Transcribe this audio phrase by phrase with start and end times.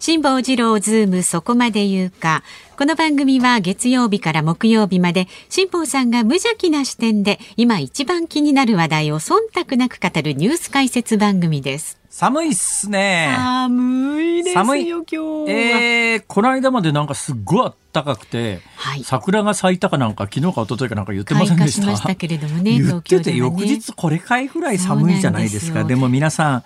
[0.00, 2.44] 辛坊治郎ズームそこまで言うか。
[2.76, 11.98] この番組は月曜日から木曜日まで辛坊さんが無邪気な視点で今一番気になる話題を忖度なく語るニュース解説番組です。
[12.10, 13.34] 寒いっすね。
[13.36, 15.50] 寒いですよ、今日は。
[15.50, 21.82] えー、この間までなんかすっごい暖かくて、はい、桜が咲いたかなんか昨日か一昨日かなんか言ってませんでした？
[21.82, 25.82] しましたけれどもね、言ってて、翌日これかいぐらい寒いじゃないですか。
[25.82, 26.64] でも皆さん、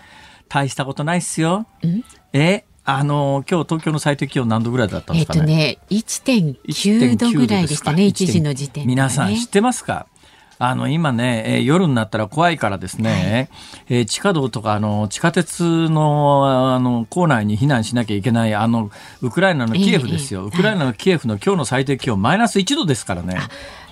[0.50, 1.66] 大したことないっすよ。
[2.34, 5.62] えあの今日東京の最低気温何度ぐらいだったんですかね？
[5.68, 10.06] えっとね、1.9度ぐらいでしたね、1時の時点、ね、皆さん知ってますか？
[10.58, 13.48] あの、今ね、えー、夜になったら怖いからですね、
[13.88, 20.42] はい、えー、地下道とか、あの、地下鉄の、あの、構内に避難しなきゃいけない、あの、ウクライナのキエフですよ。
[20.42, 23.40] えー、ウクライナのキエフの今日の最低気温、マイナス1度ですからね。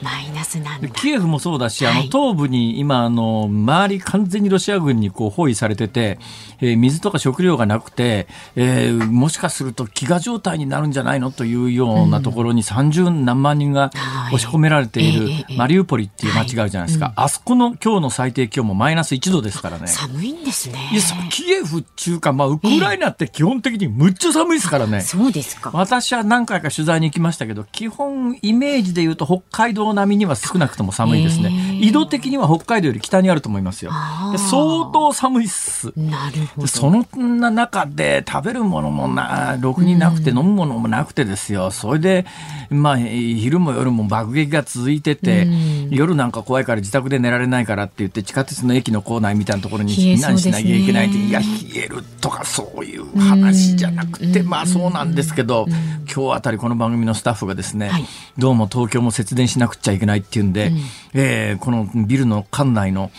[0.02, 0.88] マイナスなんだ。
[0.88, 6.18] キエフもそうだし、あの東部に今あの周り完全にロシア軍にこう包囲されてて、
[6.60, 8.26] えー、水とか食料がなくて、
[8.56, 13.90] えー、もしかすると飢餓状態になるんじゃないのというようなところに30何万人が
[14.32, 19.86] 押し込められているマリウポリっていう街があるじゃないですか、あそこの今日の最低気温もマイナス1度ですからね。
[19.86, 20.90] 寒いんですね。
[20.92, 25.70] いやキエフ中か、まあ、ウクライナって基本的にむっちゃ寒いですからね、そうですか。
[25.74, 31.78] 私は何回か取材に行きましたけど基本イメージで言うと北海道並みには少なくとも寒いですね。
[31.80, 33.92] 緯度的には北海道より北にあると思いますよ。
[34.36, 35.92] 相当寒いっす。
[35.96, 36.66] なるほど。
[36.66, 41.70] その中で食べるものもな、ろくになくて飲むものもなくてですよ。
[41.70, 42.26] それで、
[42.70, 45.46] まあ、昼も夜も爆撃が続いてて、
[45.90, 55.66] 夜なんか怖いから自宅で寝られないからって言って地下鉄の駅の構内みたいなところに避難しなきゃいけないって、いや、冷えるとかそういう話じゃなくて、まあそうなんですけど、
[56.12, 57.90] 今日あたりこの番組のスタッフがですね、
[58.38, 60.80] どうも東京も節電しなくちゃいけないっていうんで、うん、
[61.14, 63.10] えー、このビルの館内の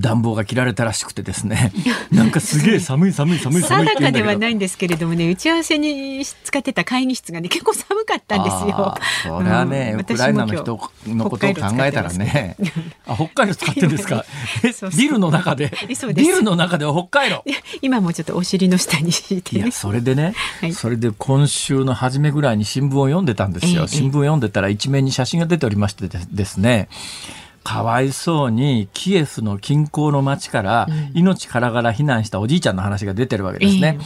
[0.00, 1.66] 暖房が切られたらしくてですね、は
[2.12, 8.94] い、なんかすげえ寒い寒い寒い寒い定かではないんですけれどもね打ち合わせに使ってた会議室がね結構寒かったんですよ。
[9.22, 12.56] それはね、うん、ウクライナの人のことを考えたらね。
[13.06, 14.24] あ北海道使ってんですか？
[14.96, 15.72] ビルの中で？
[16.14, 17.44] ビルの中では北海道？
[17.82, 26.88] 今もちょっとお尻の下に敷いて、ね、いやそれでね、はい、それで今週の初めぐらいに新聞を読んでたんですよ、え新聞を読んでたら一面に写真が出ておりましてですね。
[27.64, 33.98] かわいそうにキエフの近郊の町から命からがら避難したおじいちゃんの話が出てるわけですね。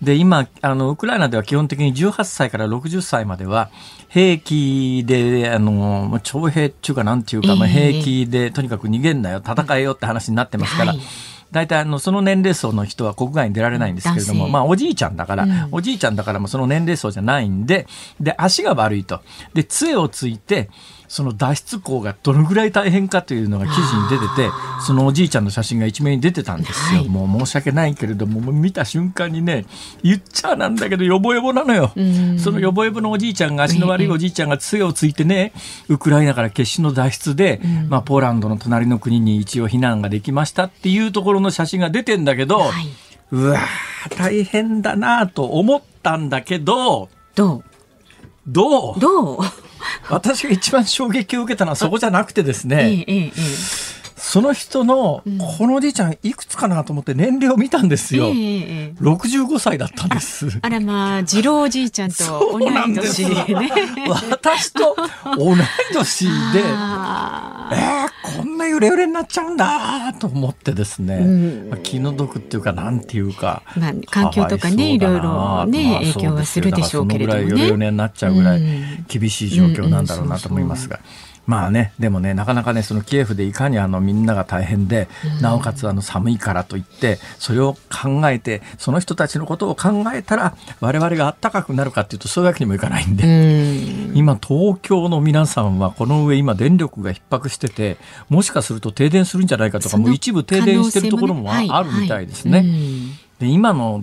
[0.00, 3.70] で今あのウクライナでは基本的に18歳から60歳までは
[4.08, 10.92] 兵器であの徴兵っていうかなんていうか、まあ、兵器でとにかく逃げんなよ戦えよって話になってますから。
[10.92, 11.00] はい。
[11.50, 17.88] 大体あのその年齢層の人は国外に出られないんですけれども、まあ、おじいちゃんだから、うん、おじいちゃんだからもその年齢層じゃないんで
[18.20, 19.20] で足が悪いと。
[19.52, 20.70] で杖をついて
[21.10, 24.50] その脱出口がどのぐらい大変かというのが記事に出てて
[24.86, 29.66] そのおじいちゃんの写真が一面に出てたんですよ、はい、もう申し訳ないけれども見た瞬間にね
[30.04, 31.92] 言っちゃなんだけどよぼよぼなのよ。
[32.38, 35.52] そのよぼよぼのおじいちゃんが足の悪いおじいちゃんが杖をついてね
[35.88, 42.70] ウクライナから決死の脱出で、まあ、ポーランドの隣の国に一応避難ができましたっていうところの写真が出てんだけど、はい、
[43.32, 43.58] うわ
[44.16, 47.64] 大変だなと思ったんだけどどう？
[48.52, 49.00] どう？
[49.00, 49.38] どう？
[50.10, 53.32] 私が一番衝撃を受けたのはそこじゃなくてですね、えええ
[54.20, 55.22] その人の、
[55.58, 58.26] このおじいちゃんいくつかなと思って年齢を見たんですよ。
[58.26, 60.46] えー、65歳だったんです。
[60.60, 63.70] あらまあ、次郎おじいちゃんと同い年でね。
[64.28, 64.94] 私と
[65.38, 65.56] 同い
[65.94, 73.62] 年で、えー、こんな揺れ揺れになっちゃうんだと思ってですね、うん、気の毒っていうか、なんていうか。
[73.74, 77.48] まあ、環境とかね、いろいろね、影響はするでしょうけれども、ね。
[77.48, 78.62] そのぐらい揺れ揺れになっちゃうぐらい
[79.08, 80.96] 厳しい状況なんだろうなと思いますが。
[80.96, 85.08] うんうんそうそうまあね、でもね、なかなかね、そのキエフでいかにあのみんなが大変で、
[85.40, 93.26] なおかつあの寒いからといって、それを考えて、その人たちのことを考えたら、我々があったかくなるかっていうと、そういうわけにもいかないんで、
[94.12, 94.16] ん。
[94.16, 97.96] 今、東京の皆さんは、この上、今、電力が逼迫してて、
[98.28, 102.64] もしかすると停電するんじゃないかとか、もう一部停電してるところもあるみたいですね。
[103.40, 104.02] で今の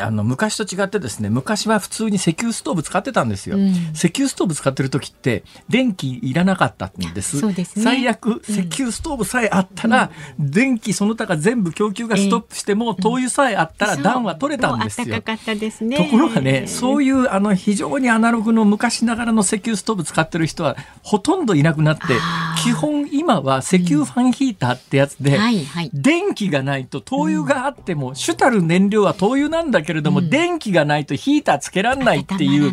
[0.00, 7.44] あの昔と違ってですね昔は普通に石油ストーブ使ってたんですよ、うん、石油ストーブ使ってる時って電気いらなかったんです。
[7.44, 22.04] ね、最悪石油ストーブさえあったら、うん、電気その他が全部供給がストップしても、えー、灯油さえあったら暖は取れたんですよ、ね、ところがねそういうあの非常にアナログの昔ながらの石油ストーブ使ってる人はほとんどいなくなって
[22.62, 25.36] 基本今今は石油ファンヒーターってやつで、
[25.92, 32.72] 電気がないと灯油があっても、主たる燃料は灯油なんだけれども、電気がないとヒーターつけらんないっていう。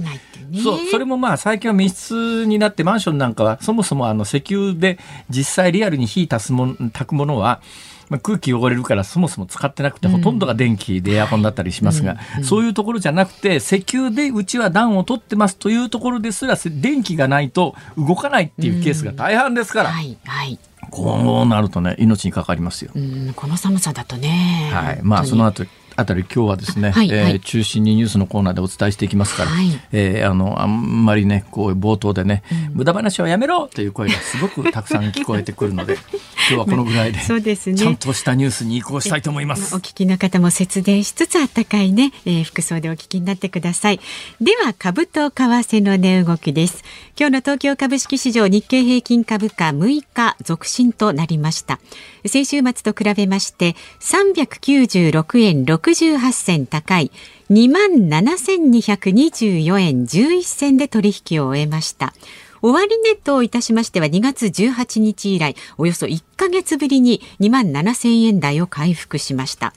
[0.62, 5.00] そうそれもまあ最近は密室になってマンションなんかはそもそもあの石油で
[5.30, 7.62] 実際リアルに火足すも炊くものは
[8.10, 19.90] まあ、空気汚れるからそもそも使ってなくて、ほとんどが電気でエアコンだったりしますが、そういうところじゃなくて石油でうちは暖を取ってますというところですら電気がないと動かないっていうケースが大半ですから。
[19.90, 20.60] はいはい
[20.92, 22.92] こうなるとね命にかかりますよ。
[23.36, 24.70] この寒さだとね。
[24.72, 25.00] はい。
[25.02, 35.98] まあその後あたり今日はですね、はいはい、えー、中心にニュースのコーナーでお伝えしていきますから、はい、えー、あのあんまりねこう冒頭でね、うん、無駄話はやめろという声がすごくたくさん聞こえてくるので
[36.50, 39.76] 今日はこのぐらいでそうですねちゃんとしたニュースに移行したいと思います。
[39.76, 44.00] お聞きの方も節電しつつあったかいね、えー、服装でお聞きになってください。
[44.42, 46.84] では株と為替の値動きです。
[47.18, 51.80] 今日の東京株式市場日経平均株価6日続伸となりました。
[52.26, 57.12] 先週末と比べまして396円68銭高い
[57.52, 62.14] 2万7224円11銭で取引を終えました。
[62.62, 69.74] 終値といたしましては2月18日以来およそ1ヶ月ぶりに2万7000円台を回復しました。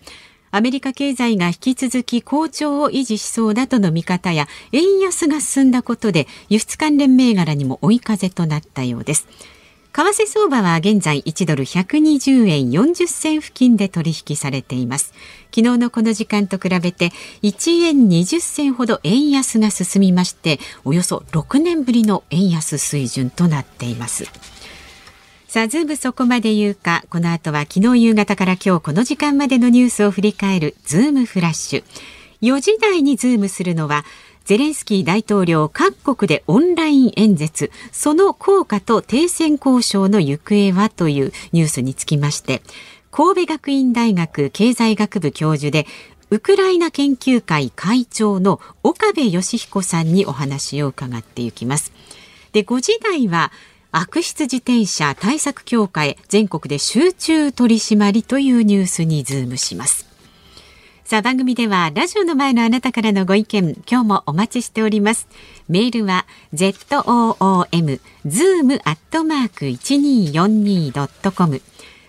[0.53, 9.27] アメリカ経済が引き続き好調を維持しそうだとの見方や円安が進んだことで輸出関連銘柄にも追い風となったようです。
[9.97, 15.15] 為替相場は現在1ドル120円40銭付近で取引されています。
[15.55, 17.13] 昨日のこの時間と比べて
[17.43, 24.27] 1円20銭ほど円安が進みまして、およそ6年ぶりの円安水準となっています。
[25.49, 31.85] さあ、ズームそこまで言うか、この後は昨日夕方から今日この時間までのニュースを振り返るズームフラッシュ。
[32.43, 34.05] 4時台にズームするのは、
[34.47, 42.63] ゼレンスキー大統領各国でオンライン演説その効果と停戦交渉の行方はというニュースにつきまして
[43.11, 45.85] 神戸学院大学経済学部教授で
[46.31, 51.93] ウクライナ研究会会長の岡部義彦さんにお話を伺っていきます。
[52.53, 53.51] で5時台は
[53.91, 60.16] 悪質自転車対策強化へ全国で集中取り締まりというニュースにズームします。
[61.07, 65.29] さあ番組ではラジオの前のあなたからのご意見今日もお待ちしております。
[65.69, 71.63] メールは zoom zoom アットマーク 1242.com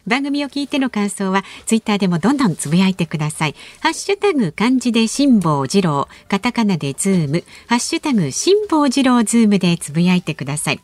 [0.08, 3.56] 番組を聞いての感想はツイッターでもどんどんつぶやいてください。
[3.82, 6.08] ハッシュタグ漢字で辛坊治郎。
[6.28, 7.44] カタカナでズーム。
[7.68, 10.80] ハッシュタグ辛坊治郎ズームでつぶやいてください。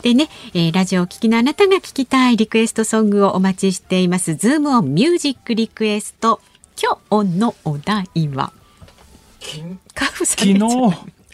[0.00, 4.36] でね、えー、ラジオを聴きのあなたが聞きたいリクエストソングをお待ちしています。
[4.36, 6.40] ズームオンミュージックリクエスト。
[6.80, 8.52] 今日のお題は
[9.40, 10.58] 昨日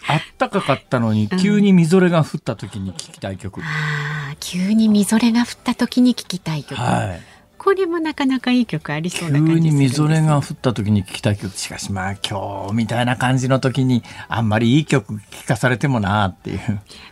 [0.07, 7.21] あったかかったのに、急にみぞれが降った時に聞きたい曲、うん、あ急にみぞれが降った時に聞きたい曲、はい、
[7.57, 11.55] これもなかなかいい曲ありそうな感じ急にみぞれが降った時に聞きたい曲。
[11.55, 16.59] しかしまあ今日みたいな感じの時にあんまりいい曲聞かされてもなっていう。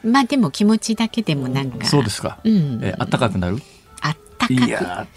[0.04, 1.86] まあでも気持ちだけでもなんか。
[1.86, 3.58] そうですか、うん、えあったかくなる？
[4.50, 5.08] いや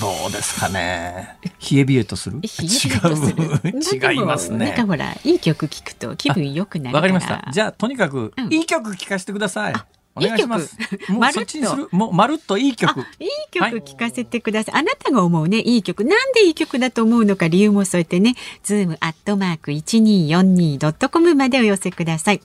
[0.00, 1.36] どうですかね
[1.70, 2.40] 冷え冷えとする？
[2.42, 9.74] 違う違いますねなんかほらいい曲聞くと気分良くなるわかりましたじゃあとにかく、うん、いい曲聞かせてください
[10.16, 10.76] お願いします。
[11.08, 11.88] もうそっちにする？
[11.90, 13.00] もうまるっといい曲。
[13.00, 14.74] いい曲聞かせてください。
[14.74, 16.04] はい、あなたが思うね、いい曲。
[16.04, 22.40] なんでいい曲だと思うのか理由も添えてね、ズームアットマーク一二四二ドットコムまでお寄せください。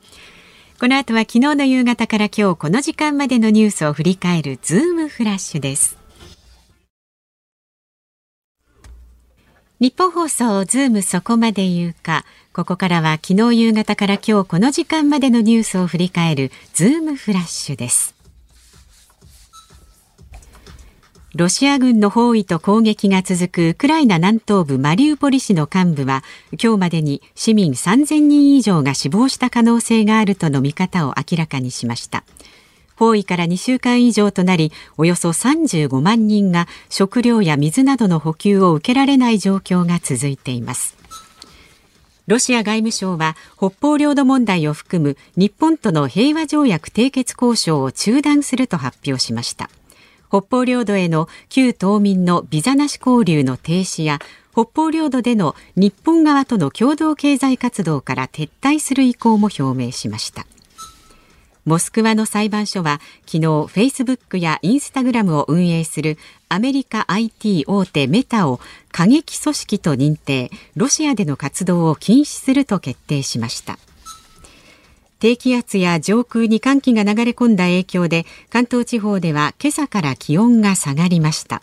[0.80, 5.99] この後は昨日の夕方から今日この時間までのニュースを振り返るズームフラッシュです。
[9.80, 12.26] ニッポン放送ズームそこまで言うか。
[12.52, 18.14] ここからは昨日夕方から今日この時間までのニュースを振り返るズームフラッシュです。
[21.34, 26.26] ロシア軍の包囲と攻撃が続くウクライナ南東部マリウポリ市の幹部は
[26.62, 32.26] 今日までに市民3000人以上が死亡した可能性があるとの見方を明らかにしました。
[33.00, 40.98] 包囲から2週間以上となりおよそ35万人が食料や水などの補給を受けられない状況が続いています。
[42.28, 49.70] ロシア外務省は北方領土問題を含む日本との平和条約締結交渉を中断すると発表しました。
[50.28, 54.20] 北方領土への旧島民のビザなし交流の停止や
[54.52, 60.46] 北方領土での日本側との共同経済活動から撤退する意向も表明しました。
[61.70, 66.18] モスクワの裁判所は昨日フェイスブックやインスタグラムを運営する
[66.50, 68.60] アメリカ IT 大手メタを
[68.92, 73.78] 過激組織と認定ロシアでの活動を禁止すると決定しました。
[75.20, 81.62] 低気圧や上空に寒気が流れ込んだ影響で関東地方では今朝から気温が下がりました。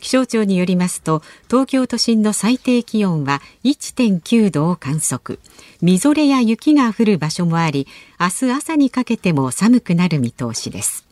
[0.00, 5.38] 気象庁によりますと東京都心の最低気温は1.9度を観測。
[5.82, 7.86] みぞれや雪が降る場所もあり
[8.18, 11.08] 明日朝にかけても寒くなる見通しです。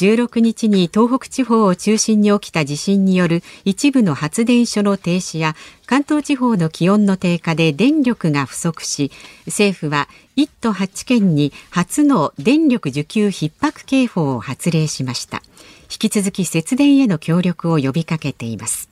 [0.00, 9.10] 16日に東北地方を中心に起きた地震による一部の発電所の停止や関東地方の気温の低下で電力が不足し
[9.46, 10.08] 政府は
[10.38, 15.42] 1都8県に初の電力需給逼迫警報を発令しました。
[15.90, 18.88] 引き続き節電への協力を呼びかけています。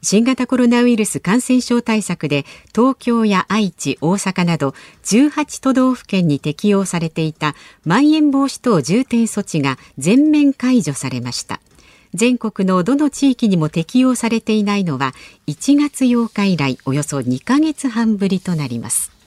[0.00, 7.54] 新型コロナウイルス感染症対策で東京や愛知、大阪など18都道府県に適用されていた
[7.84, 11.60] まん延防止等重点措置が全面解除されました。
[12.14, 15.14] 全国のどの地域にも適用されていないのは
[15.46, 19.17] 1月8日以来およそ2ヶ月半ぶりとなります。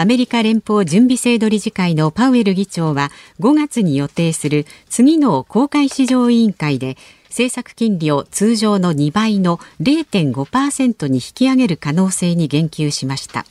[0.00, 13.44] アメリカ連邦準備制度理事会のパウエル議長は5月に予定する次の公開市場委員会で政策金利を通常の2倍の0.5%に引き上げる可能性に言及しました。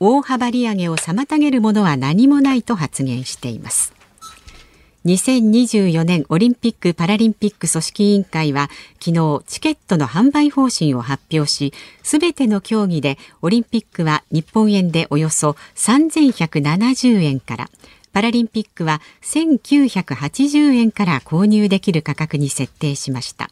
[0.00, 3.93] 大幅利上げを妨げるものは何もないと発言しています。
[5.04, 8.70] 2024年オリンピック・パラリンピック組織委員会は
[9.00, 17.68] 昨日チケットの販売方針を発表しすべての競技でオリンピックは日本円でおよそ3170円から
[18.14, 23.50] パラリンピックは1980円から購入できる価格に設定しました。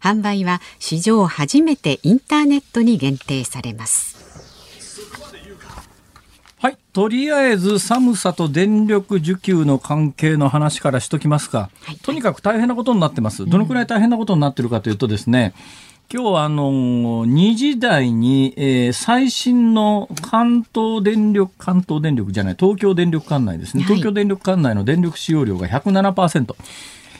[0.00, 4.13] 販売は史上初めてインターネットに限定されます。
[6.64, 6.78] はい。
[6.94, 11.68] とりあえず寒さと電力需給の関係の話からしときますか。
[11.82, 13.44] はい、とにかく大変なことになってます。
[13.44, 15.52] どのくらい大変なことになってるかというとですね、
[16.10, 26.56] 今日はあの2時台に、えー、最新の関東電力、関東電力じゃない、東京電力管内ですね、東京電力管内の電力使用量が107%。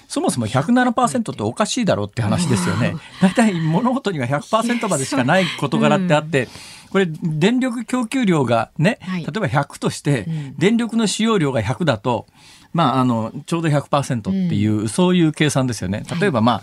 [0.08, 2.94] そもそも107%っておかしいだろうって話ですよね。
[3.20, 6.48] 大体物事には100%までしかない事柄ってあって、
[6.94, 12.28] これ電力供給量がね、例えば100として、電力の使用量が100だと、
[12.72, 16.04] まあ、あの、ちょうど100%っていう、そういう計算ですよね。
[16.20, 16.62] 例えばま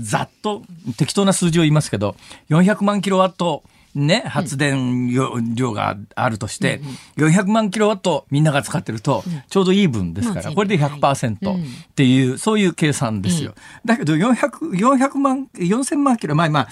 [0.00, 0.62] ざっと
[0.96, 2.16] 適当な数字を言いますけど、
[2.48, 3.64] 400万キロワット
[3.96, 5.08] ね、発電
[5.54, 6.80] 量があるとして、
[7.16, 11.40] 400万キロワットみんなが使ってると、ちょうどいい分ですから、これで100%っ
[11.94, 13.54] ていう、そういう計算ですよ。
[13.86, 16.68] だけど400、400万、4000万キロ、まあまあ、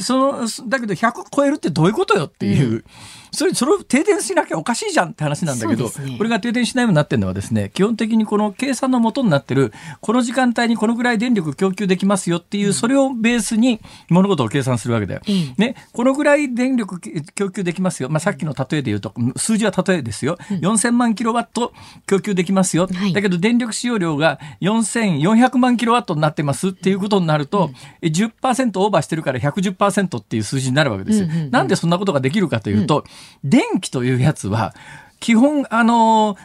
[0.00, 2.84] その、だけど100超えるってどういうことよっていう。
[3.32, 15.22] それ、それを停電しなきゃおかしいじゃんって話なんだけど、ね、これが停電しないようになってるのはですね、基本的にこの計算のもとになってる、この時間帯にこのぐらい電力供給できますよっていう、それをベースに物事を計算するわけだよ。
[15.26, 17.00] うん、ね、このぐらい電力
[17.34, 18.10] 供給できますよ。
[18.10, 20.36] まあ、さっきの例えで言うと、数字は例えですよ。
[20.50, 21.72] うん、4000万キロワット
[22.06, 22.86] 供給できますよ。
[22.92, 27.70] はい、だけど電力使用量が4400万キロワットになってますっていうことになると、
[28.02, 31.24] うん、10%オーバーしてるから110%っていう数字になるわけですよ。
[31.26, 33.04] うんうんうん、なんでそんなことができるかというと、
[33.44, 34.74] 電気というやつは、
[35.20, 36.36] 基本、あの、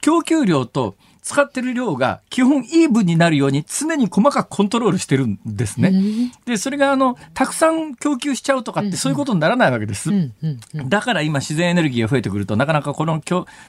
[0.00, 6.30] 供給量と使ってる量が基本イーブンになるように常に細かくコントロールしてるんですね。
[6.44, 10.10] で、それがあの、たくさん供給しちゃうとかってそういうことにならないわけです。
[10.86, 13.22] だから今自然エネルギーが増えてくるとなかなかこの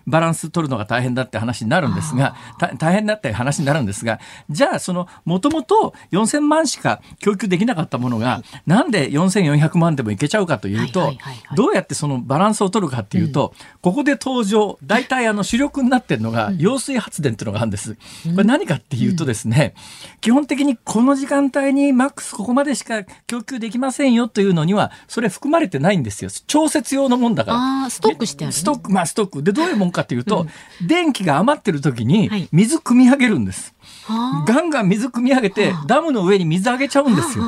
[0.05, 2.35] バランス取るのが大変だって話になるんですが、
[2.77, 4.19] 大変だって話になるんですが、
[4.49, 11.13] じゃあその、もともと4000万しか供給できなかったものが、なんで4400万でもいけちゃうかというと、
[11.55, 17.95] どうやってそのバランスを取るかっていうと、ここで登場、大体あの主力になってるのが揚水発電とのがあるんです。
[17.95, 17.99] こ
[18.37, 19.73] れ何かっていうとですね、
[20.13, 26.29] うん、基本的にこの時間帯にマックスここまでしか供給できませんよというのには、それ含まれてないんですよ。
[26.47, 27.85] 調節用のもんだから。
[27.85, 29.43] あストックしてある、ね、ストック、まあストック。
[29.43, 30.47] で、どういうもんかっていうと、
[30.81, 33.75] うん、電気が余ってる時に水汲み上げるんです。
[34.47, 37.43] ガンガン水汲み上げて、ダムの上に水あげちゃうんですよ。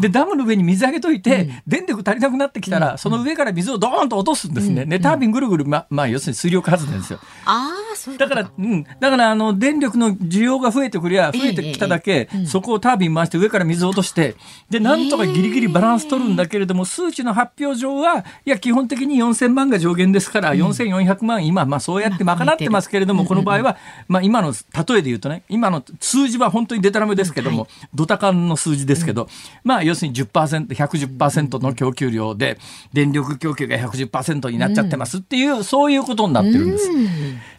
[0.00, 4.86] で、ダムの上に水あげといて、電力足りなくなってきたら、その上から水をドーンと落とすんですね。
[4.86, 7.20] で、タービンぐるぐる、ま、まあ、要するに水力発電ですよ。
[7.44, 7.70] あ
[8.18, 8.84] だから、うん。
[9.00, 14.36] だから、あの、電力の需要が増えてくりゃ、増えてきただけ、そこをタービン回して上から水を落として、
[14.70, 23.76] で、なんとかギリギリバランス取るんだけれども、数値の発表上は、いや、基本的に4000万が上限ですから、4400万、今、まあ、そうやって賄ってますけれども、この場合は、
[24.08, 29.28] まあ、今の、例えで言うとね、今の数字は本当にデタラメですけども、はい、ドタカンの数字ですけど、うん、
[29.64, 32.58] まあ要するに10%、110%の供給量で、
[32.92, 36.90] 電力供給が110%になっちゃってますっていう、うん、そういうことになってるんです。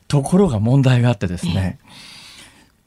[0.09, 1.79] ところが問題があってですね、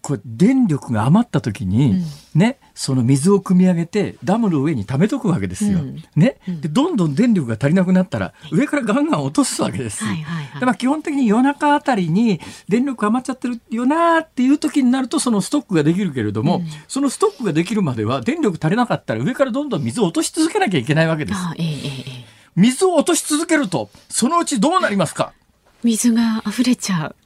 [0.02, 5.78] これ電力が余った時に、うん、ね、その水を汲み上げてダムの上に溜めとくわけですよ。
[5.78, 10.02] うん、ね、で、どんどん電力が足りなくなったら、上からガンガン落とすわけです。
[10.04, 21.38] はいはいはい、でまあ、基本的に夜中あたりに電力余っちゃってるよなっていう時になると、そのストックができるけれども、うん、そのストックができるまでは電力足りなかったら上からどんどん水を落とし続けなきゃいけないわけです。
[21.58, 22.24] えー、
[22.56, 25.32] 水を落とし続けると、そのうちどうなりますか？
[25.82, 27.16] 水が溢れちゃう。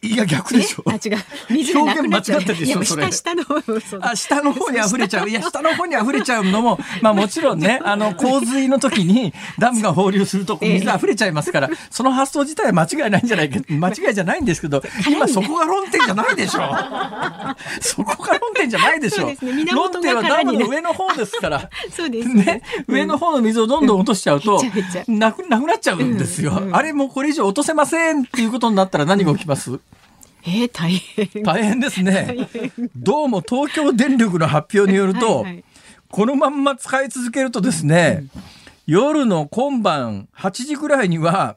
[0.00, 0.82] いや逆でしょ。
[0.86, 1.18] あ違う。
[1.50, 2.40] 水がなくなっちゃう。
[2.40, 3.12] 表現間違ったでしょそれ。
[3.12, 3.60] 下の方。
[4.00, 5.28] あ下の方に溢れちゃう。
[5.28, 16.60] いや下の方に溢れちゃうのもまあ もちろんねあの洪水の時にダムが放流すると水溢れちゃいますから、その発想自体は間違いないんじゃないか間違いじゃないんですけど今そこが論点じゃないでしょ。
[17.80, 19.26] そこが論点じゃないでしょ。
[19.26, 19.36] ね、
[19.72, 21.68] 論点はダムの上の方ですから。
[21.94, 22.62] そうですね。
[22.88, 24.62] 上の方の水をどんどん落としちゃうと
[25.06, 26.62] なくなくなっちゃうんですよ。
[26.72, 29.81] あれもうこれ以上落とせませんっていうことになったら何が起きます？
[30.44, 31.42] えー、大変。
[31.42, 32.48] 大変ですね。
[32.96, 35.64] どうも東京電力の発表によると、はいはい、
[36.10, 38.42] このまんま使い続けるとですね、うん、
[38.86, 41.56] 夜の今晩8時ぐらいには、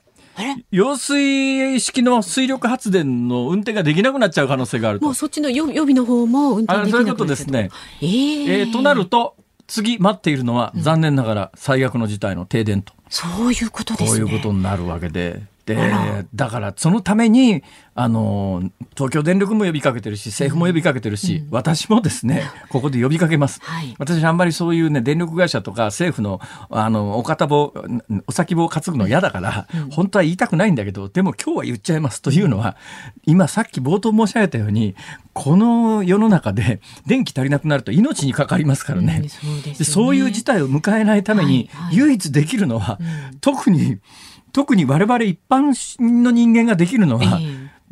[0.70, 5.06] 揚水式の水力発電の運転ができなくなっちゃう可能性があると。
[5.06, 7.70] もうそっちの予備の方も運転できなくなっちゃうそういうことですね。
[8.01, 9.36] えー、えー、となると、
[9.68, 12.94] 次待っているのは、残念ながら最悪の事態の停電と。
[13.10, 14.20] そういうことですね。
[14.20, 15.42] こういうことになるわけで。
[15.65, 17.63] でだからそのために
[17.95, 18.62] あの
[18.95, 27.74] 東京電力も呼びかけてるし政府も呼びかけてるし、うん、私もですねここで呼びかけます、はい、私あんまりそういうね電力会社とか政府のあのお片棒
[28.27, 32.77] お先棒を担ぐの嫌だから、うん、本当は言いたくないんだけどでも今日は言っちゃいますというのは
[33.25, 34.95] 今さっき冒頭申し上げたように
[35.34, 39.22] この世の中で電気足りなくなると命にかかりますからね。
[39.24, 43.00] うんそうね、そういう事態を迎えないために唯一できるのは、
[43.41, 44.00] 特に
[44.55, 47.41] 特に我々一般の人間ができるのは、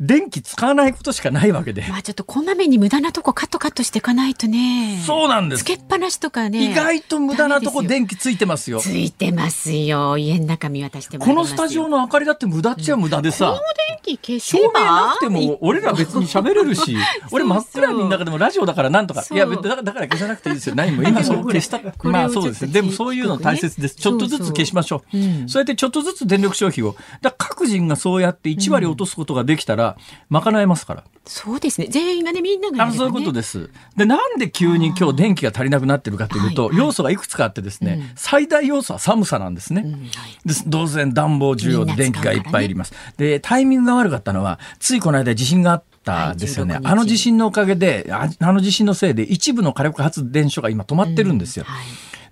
[0.00, 1.86] 電気使わないことしかないわけで。
[1.88, 5.00] まあちょっとこまめに無駄なとこカットカットしていかないとね。
[5.06, 5.62] そうなんです。
[5.62, 6.72] つけっぱなしとかね。
[6.72, 8.80] 意外と無駄なとこ電気ついてますよ。
[8.80, 10.18] ついてますよ。
[10.18, 13.50] 家の中見渡してこのスタジオの明かりだって無駄っちゃ無駄でさ。
[13.50, 13.58] うん、
[14.04, 14.72] 電気消せば？
[14.72, 16.96] 照明なくても俺ら別に喋れるし、
[17.30, 19.24] 俺真っ暗の中でもラジオだからなんとか。
[19.30, 20.74] いやだから消さなくていいですよ。
[20.76, 21.80] 何も今そう消した。
[22.02, 22.70] まあそうです。
[22.70, 23.94] でもそういうの大切です。
[23.94, 25.48] ちょっとずつ消しましょう。
[25.48, 26.96] そうやってちょっとずつ電力消費を。
[27.22, 29.96] だ各人がそうやって1割落とすことができたら、
[30.30, 31.04] 賄えますから。
[31.26, 31.86] そうですね。
[31.88, 33.70] 全員がね、みんなが、ね、そういうことです。
[33.96, 39.82] で、なんで急に今日電気が足りなくなってるかというと、要素がいくつかあってですね、うん、最大要素は寒さなんですね。
[39.86, 40.00] うんはい、
[40.44, 42.92] で当然暖房需要で電気がいっぱいいります。
[43.16, 51.64] で、タイミングが悪かったのは、ついこの間地震があったですよね、はい、あの地震のおかげであ、あの地震のせいで一部の火力発電所が今止まってるんですよ。
[51.66, 51.84] うんはい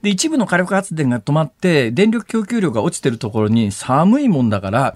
[0.02, 4.94] で、一部の火力発電が止まって、電力供給量が落ちてるところに寒いもんだから、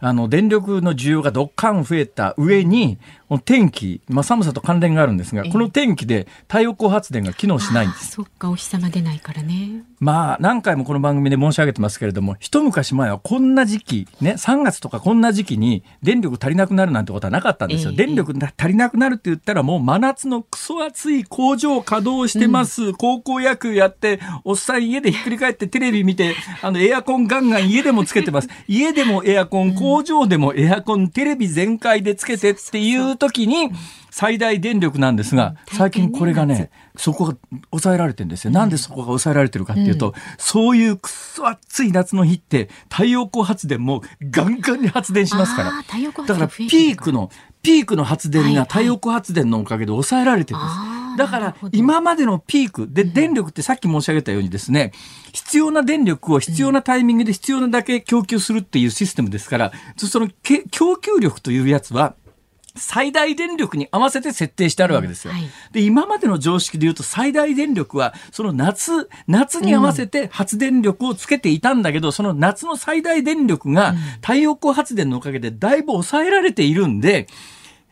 [0.00, 2.98] あの、電力の需要がどっかん増えた上に、
[3.36, 8.12] 天気、まあ、寒さと関連があるんですが、この天気で太陽光発電が機能しないんです。
[8.12, 9.82] そっか、お日様出ないからね。
[10.00, 17.90] まあ、何回もこの番組で申し上げてますけれども、一昔前はこんな時期、ね、3月とかこんな時期に電力足りなくなるなんてことはなかったんですよ。
[17.90, 22.84] えー、電力足りなくなるって言ったらもう真夏のクソ暑い工場稼働してます。
[22.84, 28.48] うん、高校野球やって、おっさん家でひっくり返ってテレビ見て、あの、エアコンガンガン家でもつけてます。
[28.68, 33.70] 家でもエアコン、工場でもエアコン、テレビ全開でつけてっていう時に、
[34.10, 37.36] 最大電力なんですが、最近これがね、そこが
[37.70, 38.50] 抑えられてるんですよ。
[38.50, 45.72] なんでそこが抑えられてるかっていうと、そういうくそ暑い夏の日って太陽光発電もガンガンに発電しますから。
[46.26, 47.30] だからピークの、
[47.62, 50.98] ピークの発電が太陽光発電のおかげで抑えられてるんです。
[51.18, 54.92] だから今までのピークで電力ってさっき申し上げたようにですね、
[55.32, 60.28] 必要な電力を必要なタイミングで必要なだけ供給するっていうシステムですから、その
[60.70, 62.14] 供給力というやつは
[62.78, 65.32] 最大電力に合わせて設定してあるわけですよ。
[65.32, 77.26] はい、で、今までの常識で言うと最大電力は、その夏、夏に合わせて発電力をつけていたんだけど、うん、その夏の最大電力が太陽光発電のおかげでだいぶ抑えられているんで、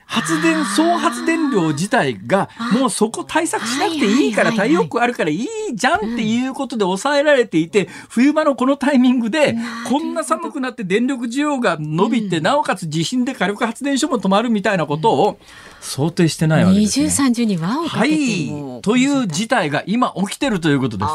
[0.07, 9.57] 発電、総発電量自体が、もうそこ対策しなくていいから、太陽光あるからいいじゃんっていうことで抑えられていて、冬場のこのタイミングで、
[9.89, 15.39] こんな寒くなって電力需要が伸びて、なおかつ地震で火力発電所も止まるみたいなことを
[15.81, 17.11] 想定してないわけです、ね。
[17.11, 18.81] 二重に輪をはい。
[18.83, 19.27] という。
[19.37, 21.11] 事態が今起きてるということです。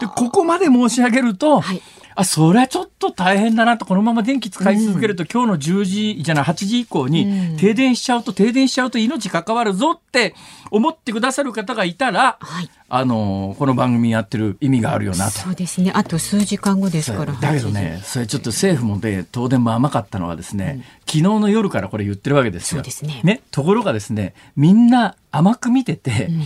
[0.00, 1.82] で、ここまで申し上げると、はい
[2.16, 10.34] あ、そりゃちょっと大変だなと、このまま電気使い続けると、うん、今日の10時じゃない、8時以降に停電しちゃうと、停電しちゃうと命関わるぞって
[10.70, 15.32] 思ってくださる方がいたら、はい、あの、この番組やってる意味があるよなと。
[15.32, 15.92] そうですね。
[15.94, 17.34] あと数時間後ですから。
[17.34, 22.78] だけどね、それちょっと政府もで、東電も甘かったのはですね、うん、昨日の夜からこれ言ってるわけですよ。
[22.78, 23.20] そうですね。
[23.24, 26.42] ね、ところがですね、みんな甘く見てて、うん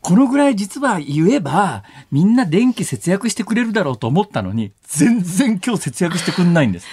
[0.00, 6.86] このぐらい実は言えば、みんな電気節約してくれるだろうと思ったのに、全然今日節約してくんないんです。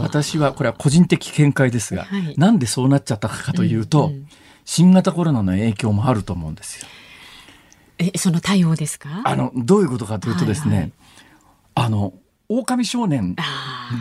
[0.00, 4.28] 私は、これは個人的見解ですが、はい、なんでそうなっちゃったかというと、うんうん、
[4.64, 6.86] 新型コロナの影響もあると思うんですよ。
[7.98, 9.22] え、その対応ですか？
[9.24, 10.92] あの、どういうことかというとですね、はいはい、
[11.74, 12.14] あの、
[12.48, 13.34] 狼少年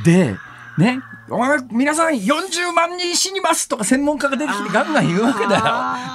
[0.03, 0.35] で、
[0.79, 1.01] ね、
[1.71, 5.57] 皆さん40万人死にますとか専門家が出てきてガンガン言うわけだ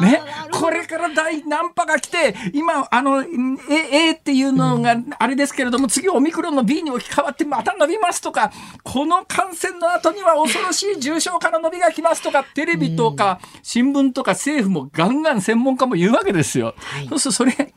[0.00, 0.09] よ。
[0.09, 3.27] ね、これから第何波が来て、今、あの、A,
[3.68, 8.50] A っていうのがあれですけれども、次オミクロンの B に置き換わってまた伸びますとか、
[8.83, 16.74] この感染の後には恐ろしい重症化の伸びが来ますとか、テレビとか新聞とか政府もガンガン専門家も言うわけですよ。
[17.11, 17.74] そうするとそれ、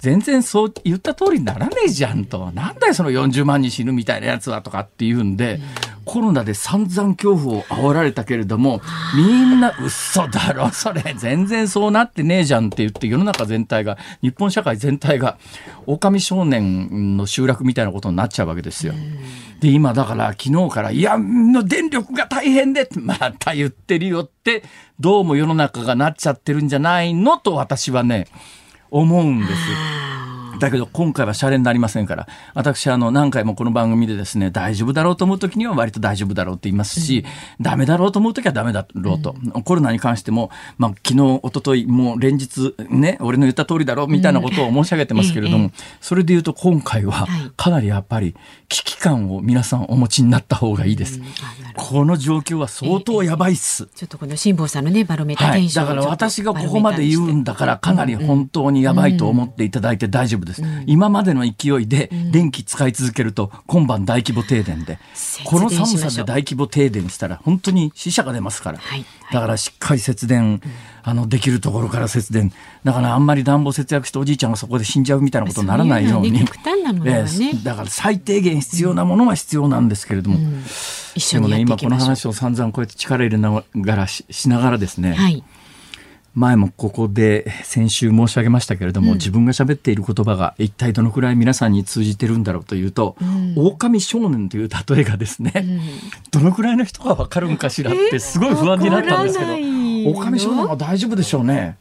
[0.00, 2.52] 全然そう言った通りにならねえじゃんと。
[2.52, 5.60] なんだよその40万人死ぬみたいなやつはとかっていうんで、
[6.08, 8.80] コロナで散々恐怖を煽られたけれども、
[9.14, 11.14] みんな嘘だろ、それ。
[11.18, 15.36] 全然そうなってねえじゃんって言って世の中全体が、日本社会全体が、
[15.84, 18.94] 狼少年の集落みたいなことになっちゃうわけですよ。
[19.60, 24.64] で、今だから昨日から、いや、の電力が大変で、また言ってるよって、
[24.98, 28.28] どうも世の中がなっちゃってるんじゃないのと私はね、
[28.90, 29.52] 思うんです。
[30.58, 37.24] だけど今回はシャレになりませんから、私、あの、何回もこの番組でですね、大丈夫だろうと思う時には割と大丈夫だろうって言いますし、
[37.58, 39.34] うん、ダメだろうと思う時はダメだろうと。
[39.54, 48.34] うん、コロナに関しても、まあ、昨日、一昨日もう連日、ね、俺の言った通りだろうみたいなことを申し上げてますけれども、うん、それで言うと今回は、かなりやっぱり
[48.68, 51.20] 危機感を皆さんお持ちになった方がいいです。
[51.78, 53.86] この状況は相当やばいっす。
[53.94, 60.62] ちょっとこの辛坊さんのね、バロメーター、はい、だから私がここまで言うんだから、かなり本当にやばいと思っていただいて大丈夫です。
[60.86, 64.98] 今までの勢いで電気使い続けると、今晩大規模停電で、
[65.44, 68.80] この寒さで大規模停電したら、本当に死者が出ますから、
[69.32, 70.60] だからしっかり節電、
[71.04, 76.44] あのできるところから節電、だからあんまり暖房節約しておじいちゃんがそこで死んじゃうみたいなことにならないように、
[77.62, 80.38] だから最低限必要なものは必要なんですけれども、
[81.32, 85.42] でもね、今この話を散々こうやって力入れながらしながらですね、はい。
[86.34, 95.80] 前もここで先週申し上げましたけれども、うん、自分が喋っている言葉が一体どのくらい皆さんに通じてるんだろうというと、うん、狼少年という例えがですね、うん、
[96.30, 99.52] どのくらいの人がわかるんかしらってすごい不安になったんですけど、
[100.10, 101.76] 狼少年は大丈夫でしょうね。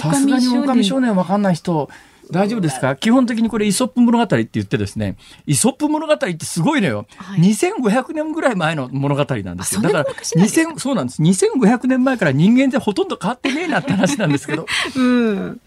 [0.00, 1.90] さすがに狼少年わかんない人
[2.30, 2.96] 大丈夫ですか？
[2.96, 7.06] 基本的にこれイソップ物語って言ってですね、イソップ物語ってすごいのよ。
[7.16, 9.80] はい、2500年ぐらい前の物語なんですよ。
[9.80, 11.22] だから2000、そうなんです。
[11.22, 15.60] 2500年前から人間ってほとんど変わってねえなって話なんですけど、 うん、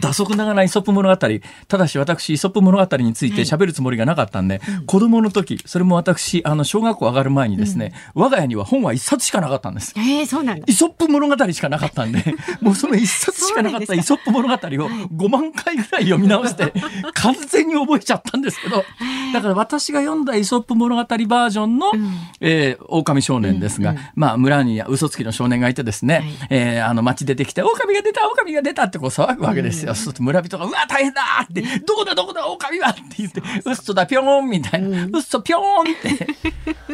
[0.00, 9.92] 打足ながらイソップ物語、ただし私イソップ物語について喋るつもりがなかったんで、はい、子供の時、それも私、あの、小学校上がる前にですね、うん、我が家には本は一冊しかなかったんです。
[9.96, 10.64] えー、そうなんだ。
[10.66, 12.24] イソップ物語しかなかったんで、
[12.60, 16.72] もうその一冊しかなかったイソップ物語を5万回ぐらい読み直して
[17.14, 18.84] 完全に覚えちゃったんですけど
[19.32, 31.22] だから私が読んだイソップ物語バージョンの、うん、えー、狼少年ですが、うんうん、まあ村に嘘つきの少年がいてですね、はい、えー、あの町出てきて狼が出た狼が出たってこう騒ぐわけですよ、うん、そうすると村人がうわ大変だ!
[31.44, 32.90] ってどこだどこだ狼は!
[32.90, 36.26] って言って嘘だぴょーんみたいな、うん、嘘ぴょーんって。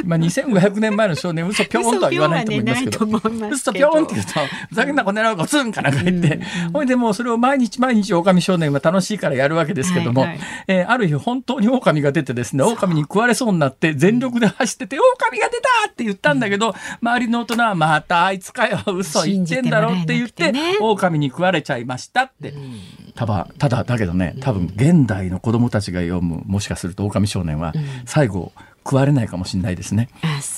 [0.04, 4.32] まあ2500年前の少年嘘ぴょーんとは言わないと思いますけど、ね、嘘ぴょーんって言うと
[4.68, 6.40] ふざけんなこの野郎ゴツンかなんか言って、
[6.72, 10.38] ほいでもうそれを毎日毎日狼少年は楽しいからやるわけですけども、はいはい、
[10.68, 15.90] えー、ある日本当に狼が出てですね、狼に食われそうになって全力で走ってて、狼が出た！
[15.90, 22.50] って言ったんだけど、うん、周りの大人はまたあいつかよ、嘘言ってんだろって言って、ね、狼に食われちゃいましたって。
[22.50, 22.80] うん、
[23.14, 27.72] ただ、ただ、だけどね、多分現代の子供たちが読む、もしかすると狼少年は、
[28.06, 28.52] 最後、
[28.84, 30.08] 食われないかもしれないですね。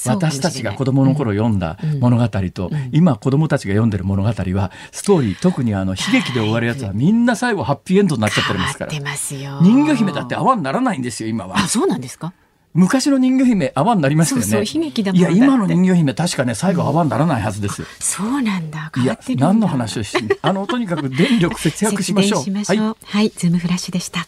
[0.07, 8.93] 私たちが子供の頃読んだ物語と、うんうん、今子供たちが読んでる物語はストーリー特にあの悲劇で終わるやつはみんな最後ハッピーエンドになっちゃってますから。
[8.93, 11.59] 人魚姫だって泡にならないんですよ今は。
[11.59, 12.33] あそうなんですか？
[12.75, 14.43] 昔の人魚姫泡になりましたよね。
[14.43, 17.83] そうそう悲劇だいや今の人魚姫確かね最後泡にならないはずです。
[17.83, 18.91] うん、そうなんだ。
[18.97, 22.43] いや何の話をしてあのとにかく電力節約しましょう。
[22.43, 24.27] しょうはい、はい、ズームフラッシュでした。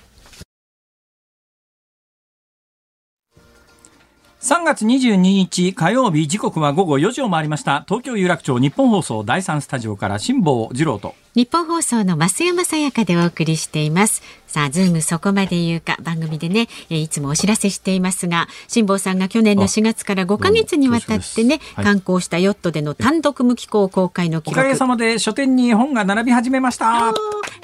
[4.47, 7.83] 3月22日火曜日時刻は午後4時を回りました。
[7.89, 11.17] 東京有楽町日本放送第3スタジオから辛坊治郎と。
[11.37, 14.23] 日本放送の増山さやかでお送りしています。
[14.47, 24.61] さあ、ズームそこまで言うか番組でね、えいつもお知らせしていますが、辛坊さんが去年の4月から5か月にわたってね、はい、観光したヨットでの単独無寄港公開の記録。
[24.61, 27.13] おかげさまで書店に本が並び始めました。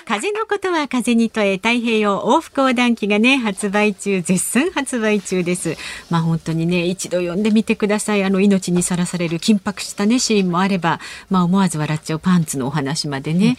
[0.04, 5.76] 風のことは風に問え太平洋往復横断機がね発売中絶賛発売中です
[6.10, 13.56] まあ本当にね一度読んでみてくださいあの命にさらされる緊迫したねシーンもあればまあ思わず笑っちゃうパンツのお話までね、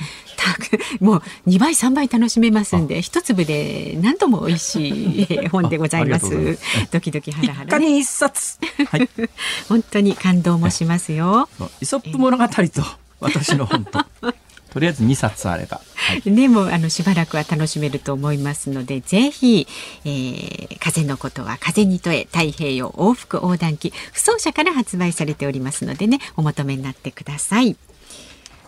[1.00, 6.58] もう2倍3倍楽しめますんで一粒で何とも美味しい本でございます。
[6.92, 9.10] ドキドキハラハラ、ね、一冊、はい、
[9.70, 11.50] 本当に感動もしますよ。
[11.82, 12.54] イソップ物語と
[13.20, 14.00] 私の本と。
[14.74, 19.68] とりあえず2冊あれば、はい、でもあのしばらくは楽しめると思いますのでぜひ、
[20.04, 27.78] えー、風のことは風に問え太平洋往復横断機不走者から発売されておりますのでねお求めになってください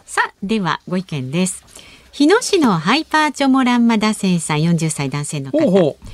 [0.05, 1.63] さあではご意見です。
[2.11, 5.59] 日野市のハイパーチョモランマダセンさん40歳男性の方。
[5.69, 6.07] ほう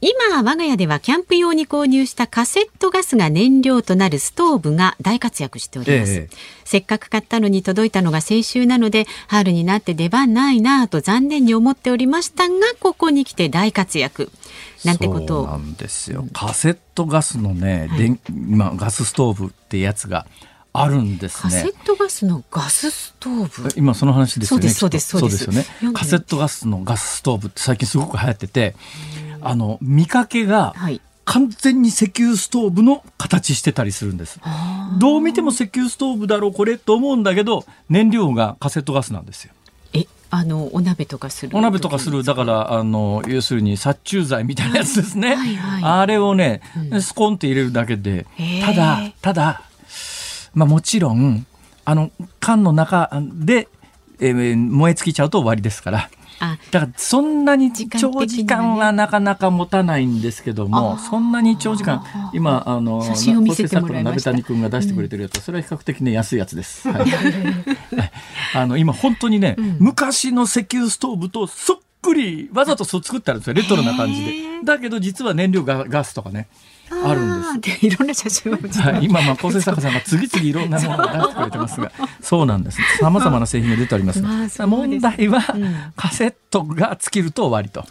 [0.00, 6.28] 今我が家ではキャンプ用に購入したカセットガスが燃料となるストーブが大活躍しております、ええ、
[6.64, 14.32] せっかく買ったのに届いたのが先週なので春になって出番ないなと残念に思っておりましたがここに来て大活躍。
[14.84, 15.46] なんてことを。
[15.46, 16.26] なんですよ。
[16.32, 20.26] カセットガスのね、はい、今ガスストーブってやつが
[20.74, 21.42] あるんですね。
[21.42, 23.68] カセットガスのガスストーブ？
[23.76, 24.68] 今その話ですよね。
[24.70, 25.78] そうですそうですそうです。
[25.82, 25.92] よね。
[25.92, 28.74] カセットガスのガスストーブって最近すごく流行ってて、
[29.42, 30.74] あの見かけが、
[31.24, 34.40] 完全に石油ストーブの形してたりするんです。
[34.98, 39.52] どう見ても石油ストーブだろうこれと思うんだけど燃料がカセットガスなんですよ。
[39.92, 41.54] えあのお鍋とかする？
[41.54, 42.24] お鍋とかする。
[42.24, 45.82] だからあの要するに殺虫剤みたいなやつですね、はいはい。
[45.82, 48.26] はい、あれをね、うん、スコンって入れるだけで。
[48.64, 49.62] ただただ
[50.54, 51.46] まあもちろん
[51.84, 52.10] あの
[52.40, 53.68] 缶の中で、
[54.20, 56.10] えー、燃え尽きちゃうと終わりですから
[56.72, 66.88] だからそんなに長時間はなかなか持たないんですけども、そんなに長時間今あの写真を見せてもらい鍋谷君が出してくれてるやつ、それは比較的ね安いやつです。
[66.88, 67.06] はい、
[68.56, 74.32] あの今本当にね、昔の石油ストーブとそっくりわざとそう作ってあるんですよレトロな感じで。
[74.64, 76.48] だけど実は燃料がガスとかね。
[77.04, 77.20] ある
[77.56, 77.86] んです。
[77.86, 82.78] いろんな写真を、はい、今まあ構成作家さんが次々いろんなものを出してくれてますが、そうなんです。
[82.98, 85.42] さまざまな製品が出ておりますが、問題は、
[85.96, 87.84] カセットが尽きると終わりと。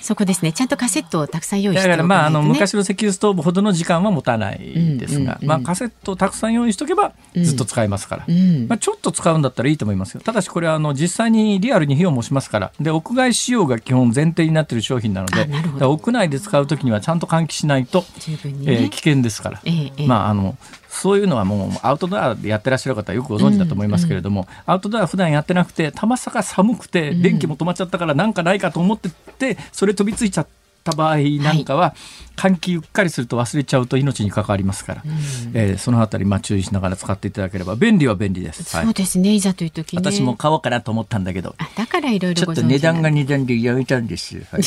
[0.00, 0.52] そこですね。
[0.52, 8.26] ちゃんとカセットをたくさん用意して、ね、だからまああの昔の石油ストーブほどの時間は持たないですが、まあカセットをたくさん用意しておけばずっと使えますから、
[8.66, 10.20] まあちょっと使うんだったらいいと思いますよ。
[10.20, 15.48] ただしこれはあの実際にリアルに費用もしますから、で屋外使用が基本前提になっている商品なので、
[15.84, 20.56] 屋内で使うときにはちゃんと換気しないと、ね、えー、危険ですから、えー、まああの
[20.98, 30.48] そういうのはもうアウトドアでやってらっしゃる方はよくご存知だと思いますけれども、うんうん、アウトドア普段やってなくてたまさか寒くて電気も止まっちゃったからなんかないかと思っててそれ飛びついちゃっ
[30.82, 31.94] た場合なんかは、
[32.38, 35.10] 換気うっかりすると忘れちゃうと命に関わりますから、うん、
[35.54, 38.64] えー、そのあたりまあ注意しながら使っていただければ便利は便利です。
[38.64, 44.36] そうですね、はい、いざという時、ね、私も買おうかなと思ったんだけど、だからいろいろちょっと値段が値段でやめたんです。
[44.50, 44.62] はい、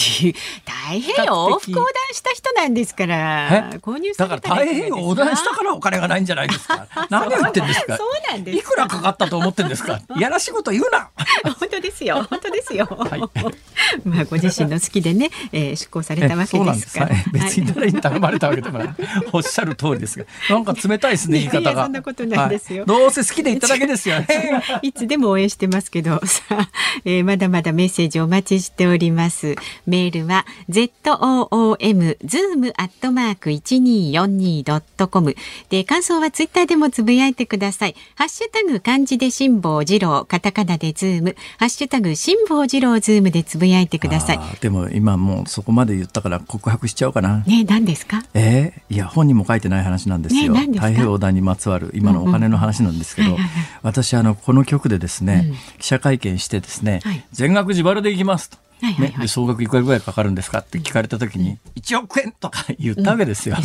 [0.65, 3.05] 大変往復横断した人なんですか。
[3.05, 6.87] ら、購入だから大変横断したからお金がないんじゃないですか。
[7.09, 7.97] 何を言ってんですか？
[7.97, 8.57] そうなんです。
[8.57, 10.01] いくらかかったと思ってんですか？
[10.19, 11.09] やらしいこと言うな。
[11.43, 12.25] 本当ですよ。
[12.29, 12.85] 本当ですよ。
[12.85, 13.19] はい、
[14.07, 17.15] まあご自身の好きでね、えー、出航されたわけですから。
[17.31, 18.95] 別に誰に頼まれたわけでもない。
[19.31, 21.83] おっしゃる通りですが、なんか冷たいですね、言い方が。
[21.83, 24.27] そんなことないですよ、はい、どうせ好きで言っただけですよね。
[24.81, 26.69] いつでも応援してますけど、 さあ、
[27.05, 29.55] えー、まだまだメッセージお待ちしております。
[29.85, 35.35] メールは z o o m zoom アットマーク一二四二ドットコム
[35.69, 37.95] で感想はツイッターでもつぶやいてください。
[38.15, 44.39] ハッシュタグ漢字で辛坊治郎、カタカナでズーム、ハッシュタグ辛坊治郎ズームでつぶやいてください。
[44.59, 47.43] でも今もうそこまで言ったから告白しちゃおうかな。
[47.51, 48.23] ね、何ですか？
[48.33, 50.53] えー、いや本にも書いてない話なんですよ。
[50.53, 53.37] ね、太平洋横断にまつわる今のお金の話なんですけど、
[53.83, 58.57] 私あのこの曲でですね、うん、記者会見してですね、はい、全額自腹でいきますと。
[58.81, 63.55] ね、総額いくらぐらいかかるんですかって聞かれた時に、うん、1億円とか言ったわけですよ。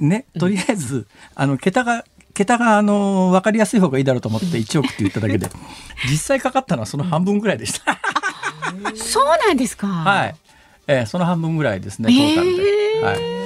[0.00, 5.50] うん、ね、とりあえずあの桁が桁があの分かりやすい方がいいだろうと思って1億って言っただけで
[6.08, 7.98] 実際かかったのはその半分ぐらいでした。
[8.94, 9.88] そうなんですか。
[9.88, 10.34] はい。
[10.88, 12.62] えー、その半分ぐらいですねトータルで。
[13.02, 13.37] はい。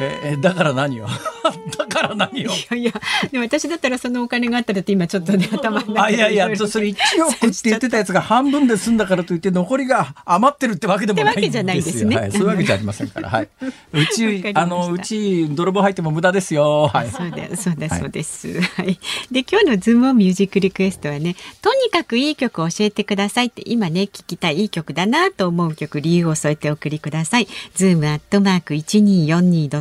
[0.00, 1.06] えー、だから何を？
[1.76, 2.50] だから何よ。
[2.50, 2.92] いやいや、
[3.30, 11.48] でも私だったらそのお金があったらって今ちょっとね、頭の中いやいや、それ1億って言ってたやつが半分で済んだからといって残りが余ってるってわけでもないんですよ。
[11.48, 12.16] わけじゃないですね。
[12.16, 13.28] はい、そういうわけじゃありませんから。
[13.28, 13.48] はい。
[13.92, 16.88] うち、あの、うち、泥棒入っても無駄ですよ。
[16.88, 17.10] はい。
[17.10, 18.60] そうだ、そうだ、そうです。
[18.60, 18.98] はい。
[19.30, 27.48] で、今日のズームミュージックリクエストはね、とにかくいい曲を教えてくださいって、今ね、聞きたいいい曲だなと思う曲、理由を添えてお送りください。
[27.74, 28.74] ズームアットマーク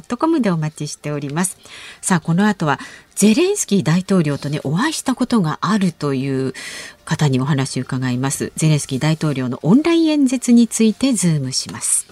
[0.08, 1.58] 1242.com でお待ちしております。
[2.02, 2.80] さあ、この後は、
[3.16, 6.54] ゼレンスキー大統領とね、お会いしたことがあるという
[7.06, 8.52] 方にお話を伺います。
[8.56, 12.08] ゼレンスキー大統領のオンライン演説についてズームします。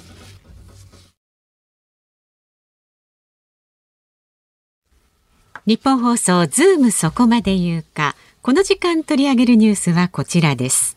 [5.66, 8.16] ニッポン放送ズームそこまで言うか。
[8.44, 10.95] この時間取り上げるニュースはこちらです。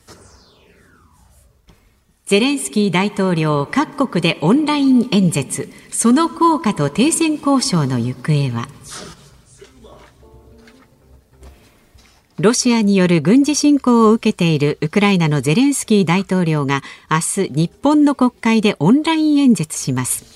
[2.28, 8.68] ゼレンスキー大統領各国でオンライン演説、その効果と停戦交渉の行方は？
[12.38, 20.26] ロシアによる軍事侵攻を受けているウクライナのゼレンスキー大統領が明日日本の国会でオンライン演説します。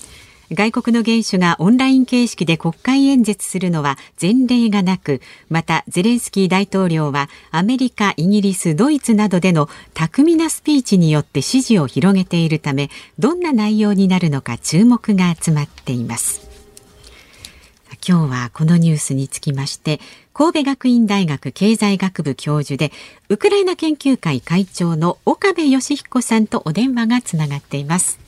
[0.51, 16.53] 外国の元首がオンライン形式で国会演説するのは前例がなくまたゼレンスキー大統領はアメリカイギリスドイツなどでの巧みなスピーチによって支持を広げているためどんな内容になるのか注目が集まっています。
[18.05, 20.01] 今日はこのニュースにつきまして
[20.33, 22.91] 神戸学院大学経済学部教授で
[23.29, 28.22] ウクライナ研究会会長の岡部義彦さんとお電話がつながっています。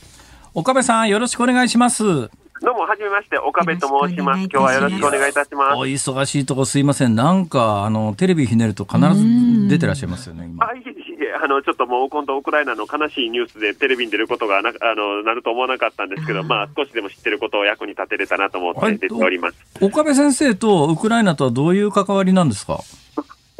[0.57, 2.01] 岡部さん、よろしくお願いします。
[2.03, 4.39] どうも、はじめまして、岡部と申します。
[4.43, 5.75] 今日はよろしくお願いいたします。
[5.75, 7.15] お忙しいとこすいません。
[7.15, 10.65] なんか、あの、テレビひねると必ず出てらっしゃいますよね、今。
[10.65, 19.57] あ、の、ちょっともう今度ウクライナの悲しいニュースでテレビに出ることがな、あの、なると思わなかったんですけど、まあ、少しでも知ってることを役に立てれたなと思って出ております。
[19.81, 22.79] 岡部先生とウクライナとはどういう関わりなんですか？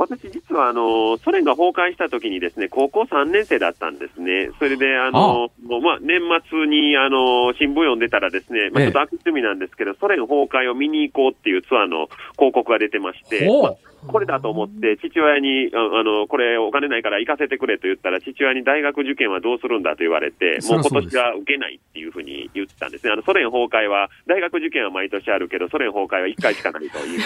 [0.06, 27.24] 私、実はあのソ連が崩壊したときにですね高校3年生だったんですね、それであのもうまあ、年末にあの新聞読んでたら、ですね、まあ、ちょっと悪趣味なんですけど、ソ連崩壊を見に行こうっていうツアーの広告が出てまして、まあ、これだと思って、父親にあのこれ、お金ないから行かせてくれと言ったら、父親に大学受験はどうするんだと言われて、もう今年は受けないっていうふうに言ってたんですね、あのソ連崩壊は、大学受験は毎年あるけど、ソ連崩壊は1回しかないと言いま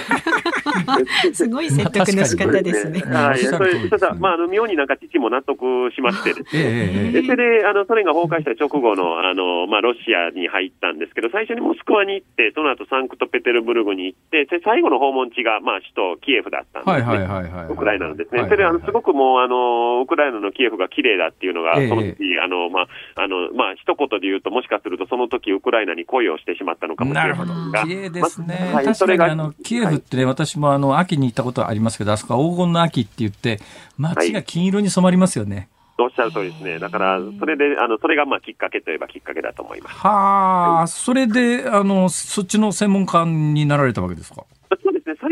[1.31, 1.33] す。
[1.45, 2.99] すごい説得の仕方ですね。
[3.09, 33.59] はい、それただ、まあ、あの妙になんか父も納得しましてですね、でそれであのソ連が崩壊した直後のあの、まあ、ロシアに入ったんですけど、最初にモスクワに行って、その後サンクトペテルブルグに行って、最後の訪問地が、まあ、首都キエフだったんですね、ウクライナのですね、それあのすごくもうあの、ウクライナのキエフが綺麗だっていうのが、その時、あのまああのまあ一言で言うと、もしかするとその時ウクライナに恋をしてしまったのかもしれないですが、綺麗ですね、まあ、確かにあのキエフってね、私もあの秋に行ったことありますけど、あそこは黄金の秋って言って、
[33.97, 35.69] 街が金色に染まりますよね。
[36.01, 36.79] おっしゃる通りですね。
[36.79, 39.97] だから、それで、あの、それがまあきっかけといえばきっかけだと思います。
[39.97, 44.45] はあ、はい、それで、あの、そっちの専門家になられたわけですか？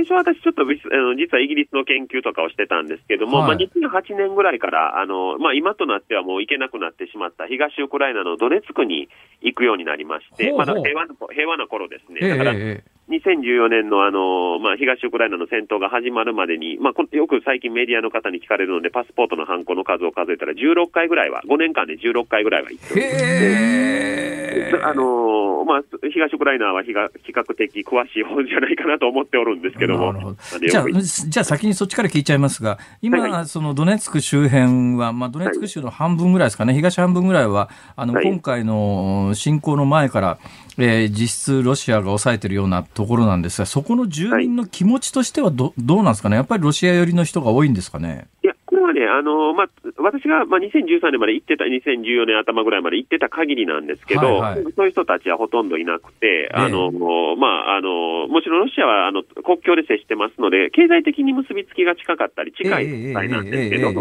[0.07, 9.09] 初は私、ちょっとあの実はイギリスの研究とかをしてたんですけども、はい、まあ、2008年ぐらいからあの、まあ、今となってはもう行けなくなってしまった東ウクライナのドネツクに
[9.41, 12.27] 行くようになりまして、まだ平和な平和な頃ですね。
[12.27, 24.37] だから、ええ2014年のあの、まあ、東ウクライナの戦闘が始まるまでに、まあ、よく最近メディアの方に聞かれるので、パスポートのハンコの数を数えたら16回ぐらいは、5年間で16回ぐらいは行って。
[24.83, 27.09] あのまあ、東ウクライナは比較
[27.55, 30.13] 的詳しい方じゃないかなと思っておるんですけども。
[30.13, 30.35] ど。
[30.67, 40.39] じゃあ、じゃあ先にそっちから聞いちゃいますが、今、はい、そのドネツク周辺は、まあ、ドネツク州の半分ぐらいですかね、はい、東半分ぐらいは、あの、はい、今回の侵攻の前から、
[40.79, 48.27] えー、実質ロシアが抑えてるようなところなんですが、そこの住民の気持ちとしてはど,、どうなんですかね、やっぱりロシア寄りの人が多いんですかね？
[48.43, 56.91] いやこれはね、あのまあ、私が、まあ、2013年まで行ってた、2014年頭ぐらいまで行ってた限りなんですけど、はいはい、そういう人たちはほとんどいなくて、あの、
[57.37, 63.93] まあ、あのもちろんロシアはあの国境で接してますので、経済的に結びつきが近かったり、近い存在なんですけど、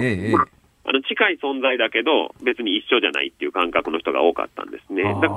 [0.86, 5.02] あの近い存在だけど、別に一緒じゃないっていう感覚の人が多かったんですね。
[5.02, 5.28] だ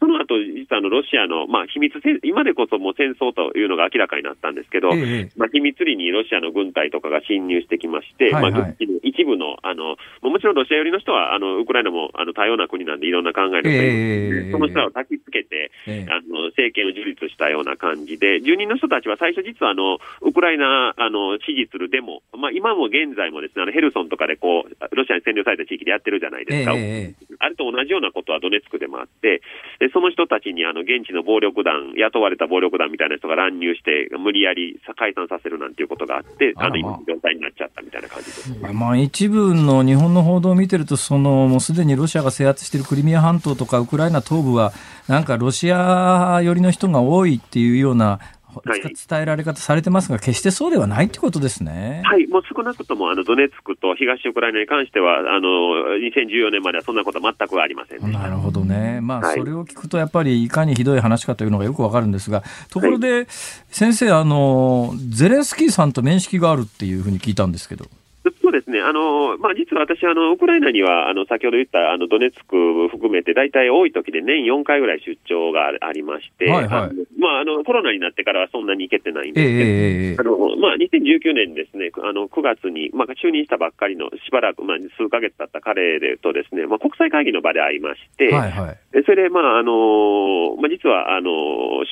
[0.00, 1.92] その後実はあのロシアの、まあ、秘密
[2.24, 15.70] 今でこそもう戦争というのが明らかになったんですけど、ええ、まあ、秘密裏にロシアの軍隊とかが侵入してきまして、はいはい、まあ、一部のあの、もちろんロシア寄りの人は、あのウクライナもあの多様な国なんで、いろんな考えの人え、その人らを焚きつけて、
[16.08, 26.72] あの政権を樹立したような感じで、住人の人たちは最初、実はあのウクライナあの支持するデモ、まあ、今も現在もですねあのヘルソンとかでこうロシアに占領された地域でやってるじゃないですか。
[26.76, 29.42] えーあれと同じようなことはドネツクでもあって、
[29.78, 44.72] でその人たちにあの現地の暴力団、雇われた暴力団みたいな人が乱入して、無理やり解散させるなんていうことがあって、あの今の状態になっちゃったみたいな感じです、まあ、一部の日本の報道を見てると、そのもうすでにロシアが制圧しているクリミア半島とかウクライナ東部は、
[45.08, 52.02] なんかロシア寄りの人が多いっていうようなはい、伝えられ方されてますが、決してそうではないということですね。
[52.04, 55.48] はい、もう少なくともあのドネツクと東ウクライナに関しては、あの
[55.98, 63.26] 2014年まではそんなことは全くありませんなるほどね、まあ、それを聞くと、やっぱりいかにひどい話かというのがよくわかるんですが、ところで、
[63.70, 67.86] 先生あの、ゼレンスキーさんと面識があるっていうふうに聞いたんですけど。
[68.42, 91.30] そうですね、あのまあ、実は私あの、ウクライナにはあの先ほど言ったあのドネツク含めて、大体多い時で年4回ぐらい出張がありまして、はいはい、まあ、あのコロナになってからはそんなに行けてないんですけど、えー、あのまあ、2019年ですね、あの9月に、まあ、就任したばっかりのしばらく、まあ、数か月経った彼とですね、まあ、国際会議の場で会いまして、はいはい、それで、まああのまあ、実はあの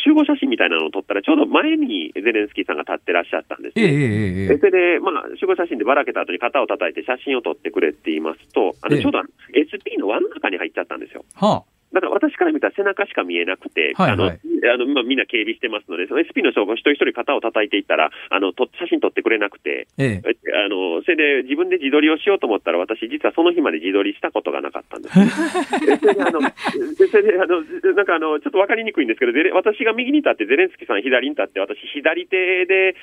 [0.05, 3.85] 集合写真みたいなのを撮ったら、ちょうど前にゼレンスキーさんが立ってらっしゃったんですね。
[3.85, 9.21] えー、それで、まあ、集合写真でばらけた後に肩を叩いて写真を撮ってくれって言いますと、あのちょうど
[9.55, 11.25] SP の輪の中に入っちゃったんですよ。
[11.35, 20.37] はあだから私から見たら背中しか見えなくて、はいはい、あのあのまあ、みんな警備してますので、その SP の人が一人一人肩を叩いていったら、あのと写真撮ってくれなくて、ええ、
[20.67, 25.15] あのそれで自分で自撮りをしようと思ったら、私、実はその日まで自撮りしたことがなかったんです。
[25.79, 27.63] それであのそれであの
[27.95, 32.97] なんかあのちょっと分かりにくいんですけど、私が右に立って、ゼレンスキーさん左に立って、私、左手で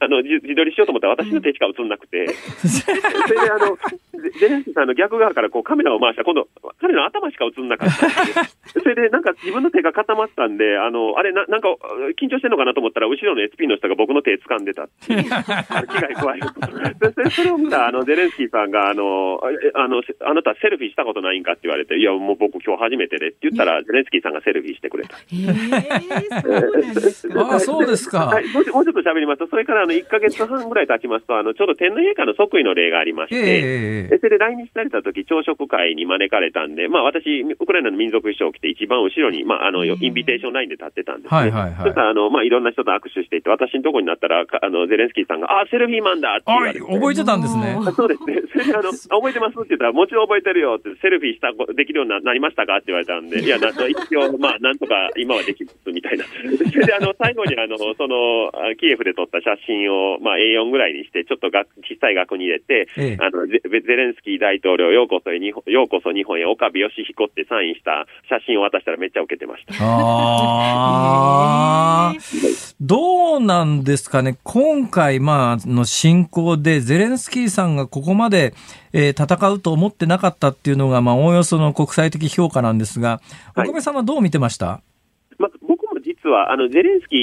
[0.00, 2.26] あの自撮りしようと思ったら、私の手しか映んなくて、
[2.62, 3.76] それであの
[4.38, 6.48] ゼレンスキーさんの逆側からこうカメラを回したら、今度、
[6.80, 8.37] 彼の頭しか映んなかったんです。
[8.72, 11.68] それでなんか自分の手が固まったんで、あのあれな、なんか
[12.20, 17.30] 緊張してるのかなと思ったら、後ろの SP の人が僕の手掴んでたっていう、危害加えると。
[17.30, 19.40] それを見たあのゼレンスキーさんがあの
[19.74, 25.16] あの、あなたセルフィーしたことないんかって言われて、いや、もう僕今日初めてでって言ったら、ゼレンスキーさんがセルフィーしてくれた。
[27.44, 28.26] ああ、そうですか。
[28.26, 41.38] はい、もうちょっと喋りますと、それからあの1か月半ぐらい経ちますと、あのちょうど天皇陛下の即位の例がありまして、えー、それで来日された時朝食会に招かれたんで、まあ私、ウクライナの民族衣装を着て一番後ろに、まあ、あの、インビテーションラインで立ってたんですね。
[41.38, 41.92] はいはいはい。
[41.96, 46.80] あの、まあ、いろんな人と握手していて、私のところになったら、あの、ゼレンスキーさんが、あ、セルフィーマンだって言われて。
[46.80, 47.78] 覚えてたんですね。
[47.96, 48.42] そうですね。
[48.52, 52.76] それで、あの、 覚えてますって言ったら、もちろん覚えてるよって、セルフィーした、できるようになりましたか？
[52.76, 56.24] って言われたんで、 いや、な一応、まあ、なんとか今はできますみたいな。
[56.70, 69.74] それで、あの、最後に、あの、その、キエフで撮った写真を、まあ、A4 ぐらいにして、ちょっとが小さい額に入れて、ええ、あのゼ、ゼレンスキー大統領、ようこそようこそ日本へ、岡部義彦ってサインした写真を渡したらめっちゃ受けてました。
[69.80, 72.12] あ
[72.80, 78.54] どうなんですかね、今回、まあ、の侵攻で、ゼレンスキーさんがここまで、
[78.92, 83.20] えー、戦うと思ってなかったっていうのが、まあ、おおよその国際的評価なんですが、
[83.56, 84.80] 岡部さんはどう見てました、
[85.38, 87.16] まあ、僕も実はあのゼレンスキ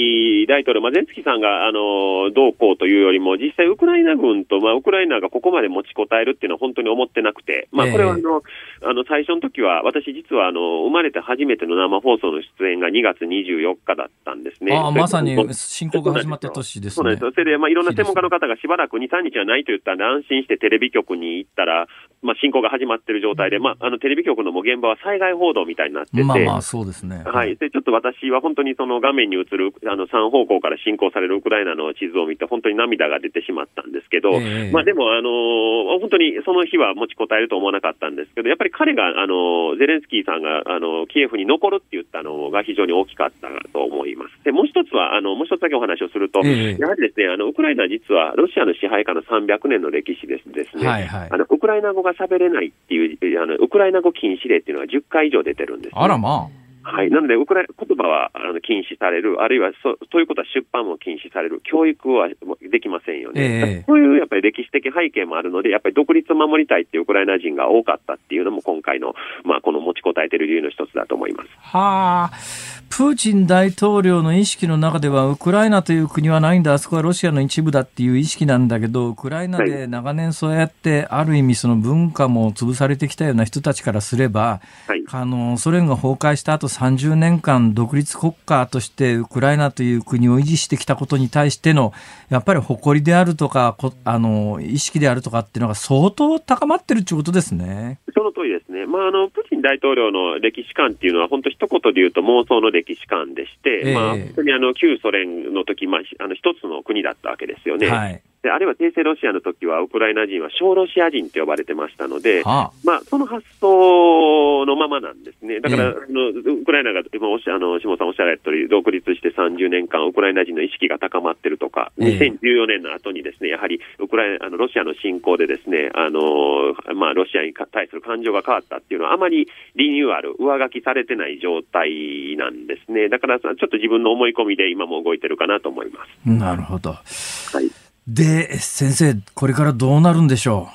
[0.44, 8.42] ー大統領、まあ、ゼレンスキーさんがあのどうこうというよりも、実際、ウクライナ軍と、まあ、ウクライナがここまで持ちこたえるっていうのは本当に思ってなくて、まあ、これはあの、
[8.80, 14.72] えー、あの最初の時は、私、実はあの生まれて初めての生放送の出演が2月24日だったんですね。
[14.76, 16.96] あまさに侵攻が始まった年ですね。
[16.96, 17.32] そうなんですよ。
[17.32, 21.86] それで、まあ、いろんな専門家の方がしばらく2、3日はないと言ったんで、安心してテレビ局に行ったら、
[22.22, 27.22] まあ、侵攻が始まってる状態で、まあ、あのテレビ局のも現場は災害報道みたいになってて、まあまあそうですね。
[27.24, 27.56] はい。
[27.56, 44.44] で、ちょっと私は本当にその画面に映るあの3方向から侵攻されるウクライナの地図を見て、本当に涙が出てしまったんですけど、えー、まあでも、あの本当にその日は持ちこたえると思わなかったんですけど、やっぱり彼が、あのゼレンスキーさんがあのキエフに残るって言ったのが非常に大きかったと思います。
[44.44, 56.65] で、もう一つは、あのもう一つだけお話をすると、えー、やはりですね、あのウクライナは実はロシアの支配下の300年の歴史ですですね、はいはい、あのウクライナ語が喋れないっていうあの、ウクライナ語禁止令っていうのが10回以上出てるんです、ね、あらまあ。
[56.86, 62.28] はい、なので、ウクライ言葉はあの禁止される、あるいはそということは出版も禁止される、教育は
[62.70, 71.50] できませんよね、えー、そういうやっぱり歴史的背景もあるので、やっぱり独立を守りたいっていうウクライナ人が多かったっていうのも、今回の、まあ、この持ちこたえている理由の一つだと思います。
[71.58, 91.92] はあ、プーチン大統領の意識の中では、ウクライナという国はないんだ、あそこはロシアの一部だっていう意識なんだけど、ウクライナで長年そうやって、ある意味、その文化も潰されてきたような人たちからすれば、はい、あのソ連が崩壊した後30年間、間独立国家としてウクライナという国を維持してきたことに対しての
[92.28, 98.00] やっぱり誇りであるとかあの意識であるとかっていうのが相当高まってるということですね。
[98.14, 107.88] その通りですね、まあ、あのプーチン大統領の歴史観っていうのは、本当、一言で言うと妄想の歴史観でして、えー、まあ、本当にあの旧ソ連の時、まあ、あの一つの国だったわけですよね。
[107.88, 115.58] はいであるいは帝政ロシアの時は、ウクライナ人は小ロシア人と呼ばれてましたので、はあ、まあ、その発想のままなんですね。
[115.58, 133.08] だから、えのウクライナが今おっしゃ、あの、下さんおっしゃられた通り、独立して30年間、ウクライナ人の意識が高まってるとか、2014年の後にですね、やはり、ウクライナ、あの、ロシアの侵攻でですね、あの、まあ、ロシアに対する感情が変わったっていうのは、あまりリニューアル、上書きされてない状態なんですね。
[133.08, 136.30] だから、ちょっと自分の思い込みで今も動いてるかなと思います。
[136.30, 136.90] なるほど。
[136.90, 137.85] はい。
[138.06, 140.68] で、先生、これからどうなるんでしょ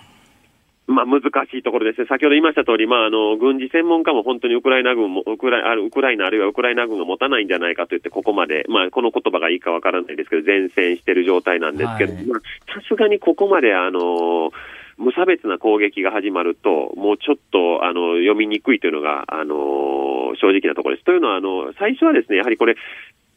[0.88, 0.92] う？
[0.92, 12.20] まあ、難しいところですね、先ほど言いました通り、まあ、あの軍事専門家も本当にウクライナ軍もウクライウクライナ、あるいはウクライナ軍が持たないんじゃないかといって、ここまで、まあ、この言葉がいいかわからないですけど、前線している状態なんですけど、さ
[12.86, 14.52] すがにここまで、あの
[14.98, 21.06] 無差別な攻撃が始まると、もうちょっとあの読みにくいというのが、あの正直なところです。
[21.06, 22.76] というのはあの、最初はですね、やはりこれ、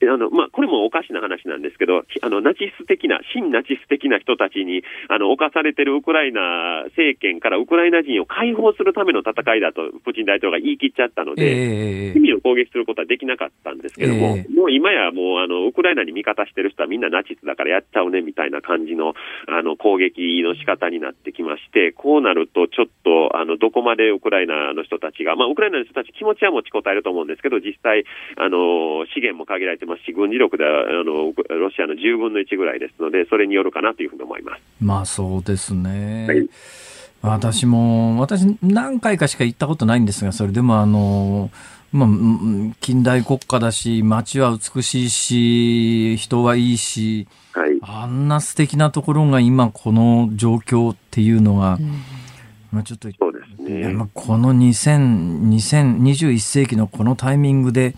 [0.09, 19.15] あのまあ、これもおかしな話なんですけど、あのナチス的な、新ナチス的な人たちにあの侵されているウクライナ政権からウクライナ人を解放するための戦いだと、プーチン大統領が言い切っちゃったので、市民を攻撃することはできなかったんですけども、えー、もう今やもうあのウクライナに味方してる人はみんなナチスだからやっちゃうねみたいな感じの
[19.49, 28.05] あの攻撃の仕方になってきまして、こうなると、ちょっとあのどこまでウクライナの人たちが、まあ、ウクライナの人たち、気持ちは持ちこたえると思うんですけど、実際、
[28.37, 34.63] あの資源も限られてますし、軍事力ではあのロシアの10分の1ぐらいですので、それによるかなというふうに思います。
[34.81, 36.27] まあそうですね。
[36.29, 36.49] はい
[37.25, 41.51] 私も、私何回かしか行ったことないんですが、それでもあの、
[41.91, 42.09] まあ、
[42.81, 52.03] 近代国家だし、街は美しいし、人はいいし、はい、あんな素敵なところが今この状況っていうのが、うん、
[52.73, 53.97] まあちょっと、そうですね。
[54.13, 57.95] この2000、2021世紀のこのタイミングで、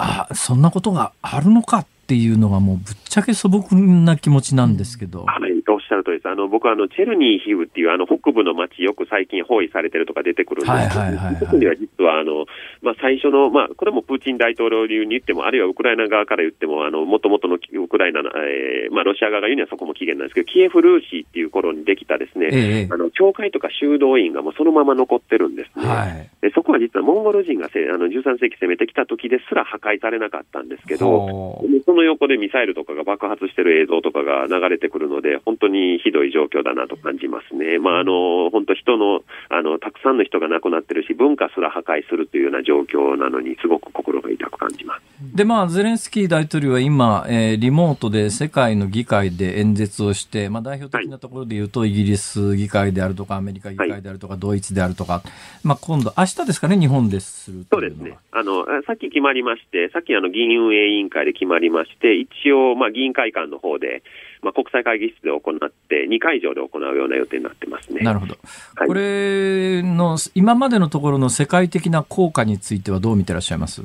[0.00, 1.84] あ、そんなことがあるのか。
[2.10, 5.26] ていうのがもうぶっちゃけ素朴な気持ちなんですけど。
[5.26, 5.50] はい
[5.90, 6.28] しゃるとです。
[6.28, 12.46] あの、僕はあの、チェルニーヒウっていうあの、北部の町、よく最近包囲されてるとか出てくるんですけど、特には実はあの、
[12.80, 25.86] まあ、最初の、まあ、これもプーチン大統領流に言っても、あるいはウクライナ側から言っても、あの、もともとのウクライナの、えー、まあ、ロシア側が言うにはそこも起源なんですけど、キエフ・ルーシーっていう頃にできたですね、えあの、教会とか修道院がもうそのまま残ってるんですね。
[25.86, 37.78] はい、でそこは実はモンゴル人がせあの13世紀攻めてきた時ですら破壊されなかったんですけど、その横でミサイルとかが爆発してる映像とかが流れてくるので、本当にひどい状況況だなと感じますね。
[37.78, 45.02] まあ、あの、本当人の、あの、たくさんの人が亡くなってるし、文化すら破壊するというような状況なのに、すごく心が痛く感じます。
[45.34, 55.22] で、まあ、ゼレンスキー大統領は今、えー、リモートで世界の議会で演説をして、まあ、代表的なところで言うと、はい、イギリス議会であるとか、アメリカ議会であるとか、はい、ドイツであるとか、
[55.62, 58.16] まあ、今度、明日ですかね、日本でするそうですね。
[58.32, 64.02] あの、さっき決まりまして、さっきあの、議員運営委員会で決まりまして、一応、まあ、議員会館の方で、
[64.42, 68.00] まあ、国際会議室で行って、2会場で行うような予定になってますね。
[68.00, 68.36] なるほど。
[68.76, 73.82] はい、これの、今までのところの世界的な効果についてはどう見てらっしゃいます？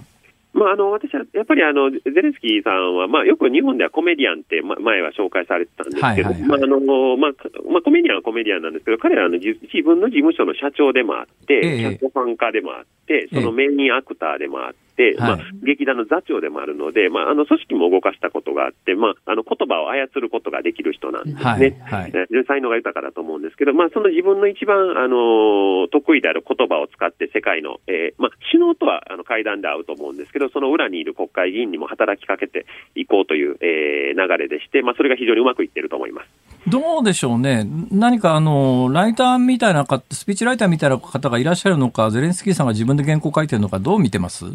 [0.53, 6.79] まあ、あの私はやっぱりあのゼレンスキーさんは、まあ、よく日本ではコメディアンって、ま、前は紹介されてたんですけど、まああの
[7.17, 7.31] まあ
[7.69, 9.51] まあ、コメディアンはコメディアンなんですけど、彼らの自
[9.83, 14.84] 分の事務所の社長でもあって、脚本家でもあって、そのメインアクターでもあって、、
[15.17, 21.41] まあ、劇団の座長でもあるので、まあ、あの組織も動かしたことがあって、まあ、あの言葉を操ることができる人なんですね。
[21.43, 22.11] はいはい、
[22.47, 32.65] 才能が豊かだと思うんですけど、まあ、その自分の一番、あの得意である言葉を使って世界の、えーまあ、首脳とはあの会談で会うと思うんですけど、その裏にいる国会議員にも働きかけて
[32.95, 36.29] いこうという、えー、流れでして、まあ、それが非常にうまくいってると思います。
[36.67, 37.67] どうでしょうね。
[37.91, 44.45] 何かあの、ライターみたいな方、スピーチライターみたいな方がいらっしゃるのか、ゼレンスキーさんが自分で原稿書いてるのか、どう見てます？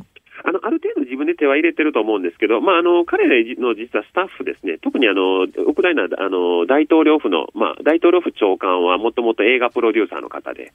[1.21, 10.73] 分で手は入れてると思うんですけど、まあ、あの、彼らの実はスタッフですね、特にあの、ウクライナ、あの、大統領府の、まあ、大統領府長官はもともと映画プロデューサーの方で、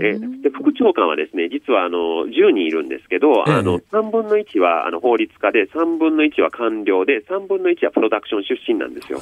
[0.00, 9.18] えで、副長官はですね、実はあの、10人いるんですけど、あの、3分の1はあの法律家で、3分の1は官僚で、3分の1はプロダクション出身なんですよ。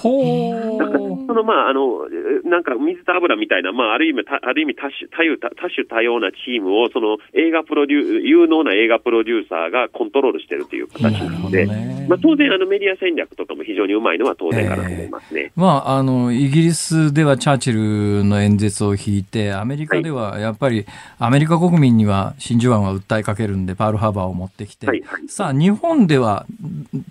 [0.78, 2.08] だから、その、まあ、あの、
[2.44, 15.40] なんか水と油みたいな、まあ、ある意味、ある意味多種多種多種多様なチームを、その映画プロデュ有能な映画プロデューサーがコントロールしてるという形なので、ね、まあ、当然あのメディア戦略とかも非常にうまいのは当然かなと思いますね。
[15.40, 20.86] えー、まあ、あの、イギリスではチャーチルの演説を引いて、アメリカではやっぱり、
[21.18, 26.46] アメリカ国民には真珠湾は訴えかけるんで、パールハーバーを持ってきて、はいはい、さあ、日本では、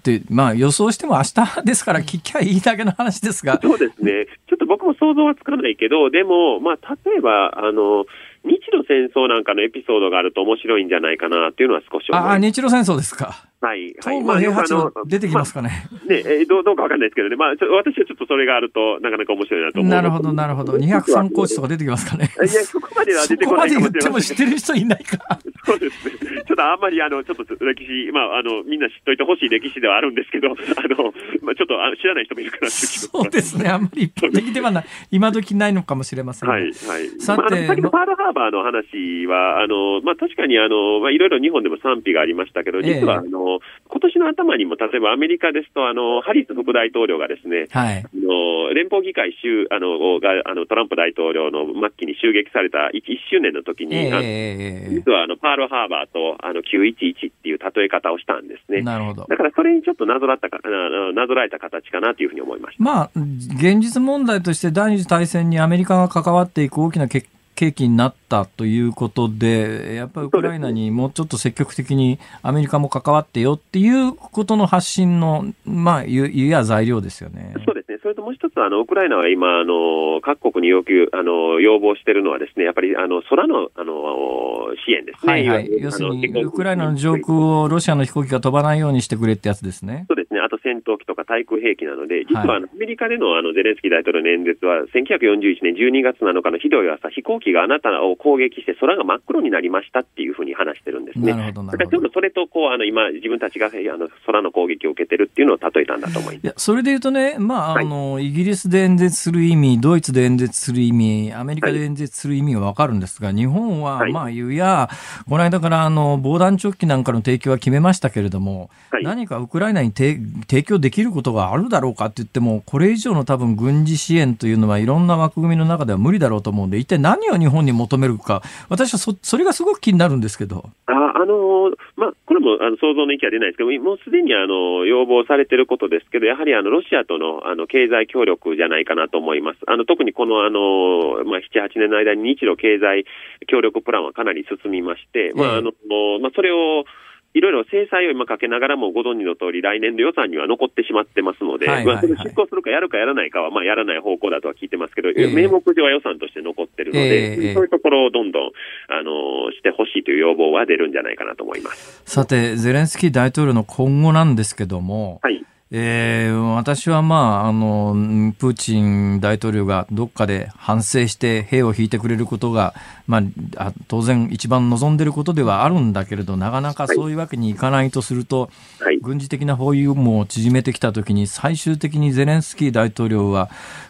[0.04, 3.60] で、まあ予想しても明日ですから聞きゃいいだけの話ですが。
[3.62, 4.26] そうですね。
[4.48, 8.06] ちょっと僕も想像はつかないけど、でも、まあ、例えば、あの、
[8.44, 12.32] 日露戦争なんかのエピソードがあると面白いんじゃないかなっていうのは少し思います。
[12.32, 13.46] ああ、日露戦争ですか。
[13.64, 13.95] はい。
[14.03, 14.22] はい。
[14.22, 15.88] まあ、平八は出てきますかね。
[15.89, 17.38] まあ、ね、えー、どう、どうかわかんないですけどね。
[17.38, 19.89] まあ、私はちょっとそれがあると、なかなか面白いなと思う。
[19.89, 20.74] なるほど、なるほど。
[20.74, 22.30] 203コーチとか出てきますかね。
[22.38, 24.01] いや、そこまでは出てこないかもしれない。
[24.01, 25.39] そこまで言っても知ってる人いないか。
[25.64, 26.14] そうですね。
[26.45, 33.70] ちょっとあんまり、あの、ちょっと歴史、まあ、あの、みんな知っといてほしい歴史ではあるんですけど、あの、まあ、ちょっとあ知らない人もいるかなそうですね。
[33.70, 34.86] あんまり一般的ではない。
[35.11, 36.49] 今時ないのかもしれません。
[36.49, 36.74] はい、はい。
[37.20, 43.53] さて、まあ、先のパールハーバーの話は、あの、まあ、確かに、あの、まあ、いろいろ日本でも賛否がありましたけど、実は、あの、
[43.88, 58.82] 今年の頭にも、例えばアメリカですと、あの、ハリス副大統領がですね、はい、あの連邦議会襲あのがあのトランプ大統領の末期に襲撃された 1, 1周年の時に、えー、実はあのパールハーバーとあの911っていう例え方をしたんですね。
[58.82, 59.26] なるほど。
[59.30, 62.84] だからそれにちょっとなぞらったかなぞらえた形かなというふうに思いました。
[62.84, 67.28] まあ、現実問題として第二次大戦にアメリカが関わっていく大きな結
[67.64, 77.53] 契機になったということで、やっぱりウクライナにもうちょっと積極的にアメリカも関わってよっていうことの発信の、まあ、いや材料ですよね。
[77.66, 77.83] そうで。
[78.04, 85.32] それともう一つ、あの、ウクライナは今、あの、各国に要求、あの、要望しているのはですね、やっぱり、あの、空の、あの、支援ですね。
[85.32, 85.72] はいはい。
[85.80, 90.06] 要するに、ウクライナの上空をロシアの飛行機が飛ばないようにしてくれってやつですね。
[90.10, 90.41] そうですね。
[90.41, 101.32] あと戦闘機とか対空兵器なので、実はアメリカでのあのゼレンスキー大統領の演説は、1941年12月7日のひどい朝、飛行機があなたを攻撃して空が真っ黒になりましたっていうふうに話してるんですね。
[101.32, 101.91] なるほど、なるほど。
[101.91, 106.43] ちょっとそれと、こう、あの、今、自分たちがあの空の攻撃を受けてるっていうのを例えたんだと思います。
[106.43, 114.89] いや、それで言うとね、まあ、あの、はい、イギリスで演説する意味、ドイツで演説する意味、アメリカで演説する意味はわかるんですが、はい、日本は、まあ、言うや、
[115.30, 130.70] この間からあの防弾チョッキなんかの提供は決めましたけれども、はい、何かウクライナに提供できることがあるだろうかって言っても、これ以上の多分軍事支援というのはいろんな枠組みの中では無理だろうと思うんで、一体何を日本に求めるか、私はそそれがすごく気になるんですけど。
[130.88, 139.60] ああのまあ、これもあの想像の域は出ないですけど、もうすでにあの要望されていることですけど、やはりあのロシアとのあの経済協力じゃないかなと思います。
[139.68, 143.06] あの特にこのあの、まあ、7、8年の間に日露経済
[143.46, 145.74] 協力プランはかなり進みまして、まああの
[146.22, 146.86] まあ、それを
[147.34, 158.52] いろいろ制裁を今かけながらもご存知の通り、来年度予算には残ってしまってますので、はいはいはい、まあ、執行するかやるかやらないかは、まあ、やらない方向だとは聞いてますけど、えー、名目上は予算として残ってるので、えー、そういうところをどんどん、
[158.88, 162.04] あのしてほしいという要望は出るんじゃないかなと思います。
[162.06, 165.43] さて、ゼレンスキー大統領の今後なんですけども、はい
[165.76, 172.76] えー、私はまあ、あの、プーチン大統領がどっかで反省して兵を引いてくれることが、
[173.08, 173.24] ま
[173.58, 178.52] あ、当然一番望んでいることではあるんだけれど、なかなかそういうわけにいかないとすると、
[178.82, 183.50] はい、軍事的な包囲網を縮めてきたときに、最終的にゼレンスキー大統領は、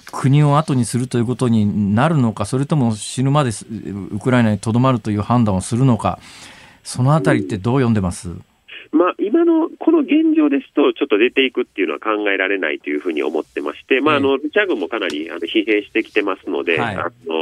[0.09, 3.49] 国を後にするということになるのか、それとも死ぬまで
[4.11, 6.19] ウクライナにとどまるという判断をするのか、
[6.85, 8.45] そのあたりってどう読んでます、うん
[8.93, 17.33] まあ、今のこの現状ですと、ちょっと出ていくっていうのは考えられないというふうに思ってまして、まあ、あのロシア軍もかなりあの疲弊してきてますので、はい、あの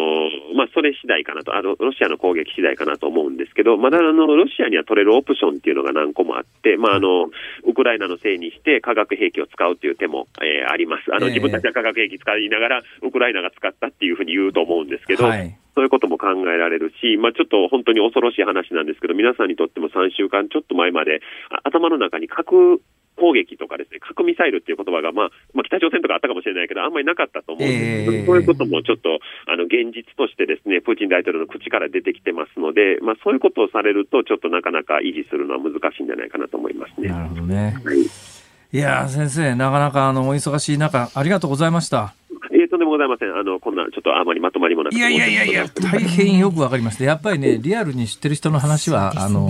[0.55, 7.25] まあ、それ次第かなとあの、ロシアの攻撃次第かなと思うんですけど、まだあのロシアには取れるオプションっていうのが何個もあって、まあ、あの
[7.67, 11.13] ウクライナのせいにして化学兵器を使うという手も、えー、あります。
[11.13, 21.21] あの、自分たちは化学兵器使いながら、ウクライナが使ったっていうふうに言うと思うんですけど、はいそういうことも考えられるし、まあ、ちょっと本当に恐ろしい話なんですけど、皆さんにとっても3週間ちょっと前まで、
[21.63, 22.81] 頭の中に核
[23.17, 37.09] 攻撃とかですね、核ミサイルっていう言葉が、まあ、まあ、北朝鮮とかあったかもしれないけど、あんまりなかったと思うんですけど、えー、そういうこともちょっと、あの、現実としてですね、プーチン大統領の口から出てきてますので、まあ、そういうことをされると、ちょっとなかなか維持するのは難しいんじゃないかなと思いますね。
[37.09, 37.75] なるほどね。
[37.83, 42.20] はい、いや先生、なかなかあのお忙しい中、ありがとうございました。
[42.69, 43.35] とんでもございません。
[43.35, 47.03] あの、こんな、ちょっとあまりまとまりもなくいやいやいやいや、大変よくわかりました。
[47.03, 49.49] やっぱりね、リアルに知ってる人の話は、あの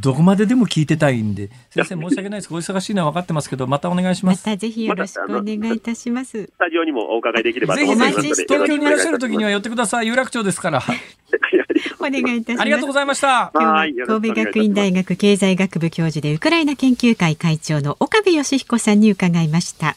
[0.00, 2.52] どこまででも聞いてたいんで、先生申し訳ないです。
[2.52, 4.46] お忙しいのは分かってますけど、またお願いします。
[4.46, 6.44] またぜひよろしくお願いいたします。
[6.44, 10.06] スタジオにもお伺いできればと思いますぜひ東京にいらっしゃる時には寄ってください。
[10.06, 10.82] 有楽町ですから。
[11.98, 12.60] お願いいたします。
[12.60, 13.50] ありがとうございました。
[13.54, 19.96] 今日は神戸学院大学経済学部教授でウクライナ研究会会長の岡部義彦さんに伺いました。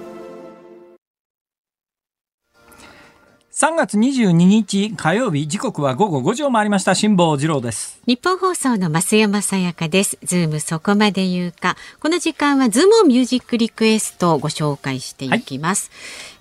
[3.53, 6.95] 3月22日火曜日時刻は午後5時を回りました。
[6.95, 7.99] 辛坊治郎です。
[8.07, 10.17] ニッポン放送の増山さやかです。
[10.23, 11.75] ズームそこまで言うか。
[11.99, 15.91] この時間はズームミュージックリクエストをご紹介していきます、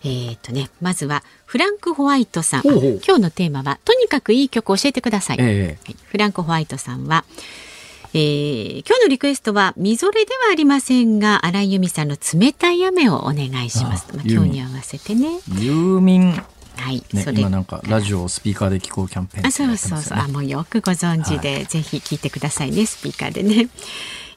[0.02, 2.62] はい、えっ、ー、とねまずはフランク・ホワイトさん。
[2.62, 5.38] 今日のテーマは、とにかくいい曲を教えてください。
[5.40, 7.24] えー、フランク・ホワイトさんは、
[8.14, 14.06] えー、今日のリクエストは、みぞれではありませんが、荒井由実さんの冷たい雨をお願いします。
[14.14, 15.40] まあ、今日に合わせてね。
[15.58, 16.42] ユーミン
[16.80, 20.18] はい、ね、今なんかラジオをスピーカーで聞こうキャンペーン、ね、あそうそうそう。
[20.18, 23.68] あもうよくご存知で、はい、ぜひ聞いてくださいねスピーカーでね、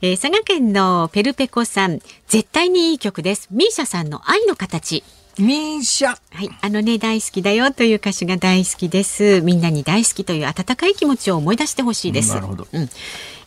[0.01, 3.47] えー、佐賀県のペルペコさん絶対にいい曲です。
[3.51, 5.03] ミーシャさんの愛の形。
[5.39, 6.09] ミーシャ。
[6.09, 9.41] はい、あのね、大好きだよという歌詞が大好きです。
[9.41, 12.35] みんなに大好きという温かい気持ちを思い出してほしいです。
[12.35, 12.67] なるほど。
[12.71, 12.89] うん。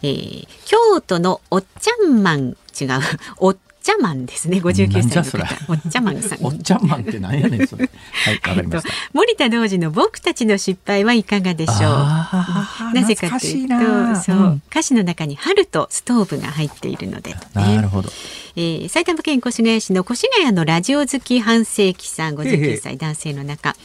[0.03, 2.89] えー、京都のおっちゃんマン、違う、
[3.37, 3.57] おっ
[3.87, 4.59] ちゃまんですね。
[4.59, 5.39] 五十九歳の方。
[5.69, 6.45] おっちゃまんさん。
[6.45, 7.85] おっちゃまんって何やねんそれ。
[8.27, 8.91] はい、わかりました。
[9.13, 12.95] 森田童子の僕たちの失敗はいかがでしょう？
[12.95, 18.11] なぜかというと、そう、うん、歌詞の中に春とストーブが入っているので、ね、なるほど。
[18.57, 23.77] えー、埼玉県越谷市の越谷のラジオ好き半世紀さん、五十九歳男性の中。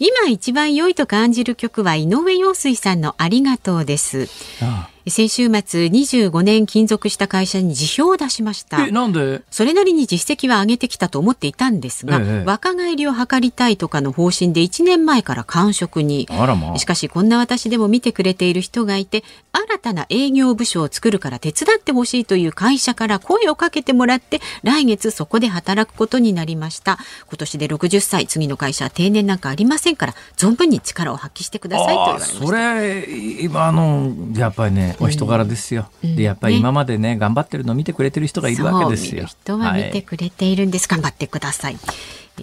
[0.00, 4.28] 今一番良いと感じる曲は井上陽水さんのありがとうです。
[4.60, 8.86] ああ先週末25年勤続した会社に辞表を出しました。
[8.90, 9.42] なんで？
[9.50, 26.98] それなりに実績は上げてきたと思っていたんですが、ええ、若返りを図りたいとかの方針で1年前から官職に、まあ、しかしこんな私でも見てくれている人がいて新たな営業部署を作るから手伝ってほしいという会社から声をかけてもらって来月そこで働くことになりました。
[27.28, 28.26] 今年で60歳。
[28.26, 32.46] 次の会社は定年なんかありませんから存分に力を発揮してくださいと言われました。
[32.46, 33.06] それ
[33.42, 39.26] 今のやっぱりねお人柄ですよ、うん、でやっぱり今までね頑張ってるのを見てくれてる人がいるわけですよ。
[39.26, 41.76] 人は見てくれているんです、はい、頑張ってください。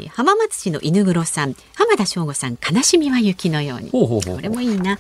[0.10, 1.56] 浜松市の犬黒さん。
[1.76, 3.92] 浜田省吾さん悲しみは雪のように。
[3.92, 5.00] これもいいな。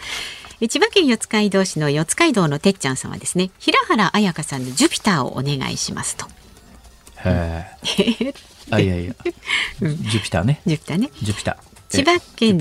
[0.67, 6.27] 千葉県四街道市の四街道のてっちゃんさんはですね平原綾香さんのジュピターをお願いしますと。
[7.23, 7.65] へ
[8.19, 8.33] え
[8.69, 9.13] あいやいや、
[9.81, 10.61] ジュピターね。
[10.65, 11.09] ジュピターね。
[11.21, 11.71] ジュピター。
[11.89, 12.57] 千葉県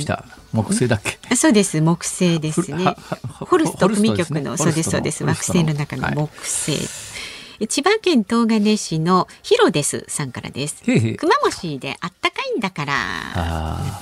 [0.52, 1.36] 木星だっけ？
[1.36, 1.80] そうです。
[1.80, 2.96] 木星ですね。
[3.40, 5.24] ホルスト組曲の、そうですそうです。
[5.24, 6.72] 惑星の中の木星、
[7.68, 10.82] 千葉県東金市のヒロですさんからです。
[10.84, 12.92] 熊本であったかいんだから、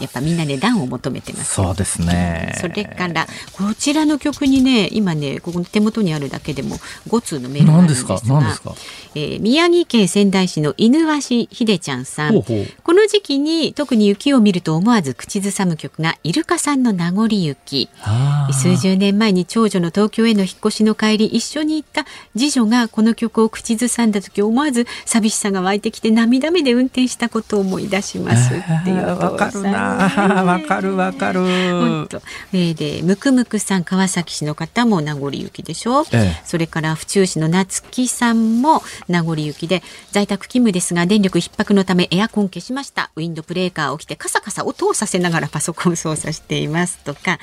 [0.01, 1.55] やっぱみんなね暖を求めてます。
[1.55, 2.55] そうですね。
[2.61, 6.77] それからこちらの曲にね今ねここ手元にあるだけでも
[7.09, 8.27] 5通のメールがあるんですが、す
[8.63, 8.75] か？
[9.15, 12.43] えー、宮城県仙台市の犬鷲秀ちゃんさん。
[12.43, 17.89] この時期に特に雪を見ると思わず口ずさむ曲がイルカさんの名残雪。
[18.53, 22.07] 数十年前に長女の東京への引っ越しの帰り一緒に行った
[22.37, 29.79] 次女がこの曲を口ずさんだ時思わず寂しさが湧いてきて涙目で運転したことを思い出しますっていうわ、かるな。
[30.45, 31.41] わかるわかる。
[31.41, 32.23] 本当、
[32.53, 43.11] えー、でむくむくさん川崎市の方も名残雪でしょ、ええ、それから府中市の夏木さんも名残雪で在宅勤務ですが電力逼迫のためエアコン消しました。
[43.17, 47.39] ウィンドブレーカーを着てカサカサ音をさせながらパソコン操作していますとか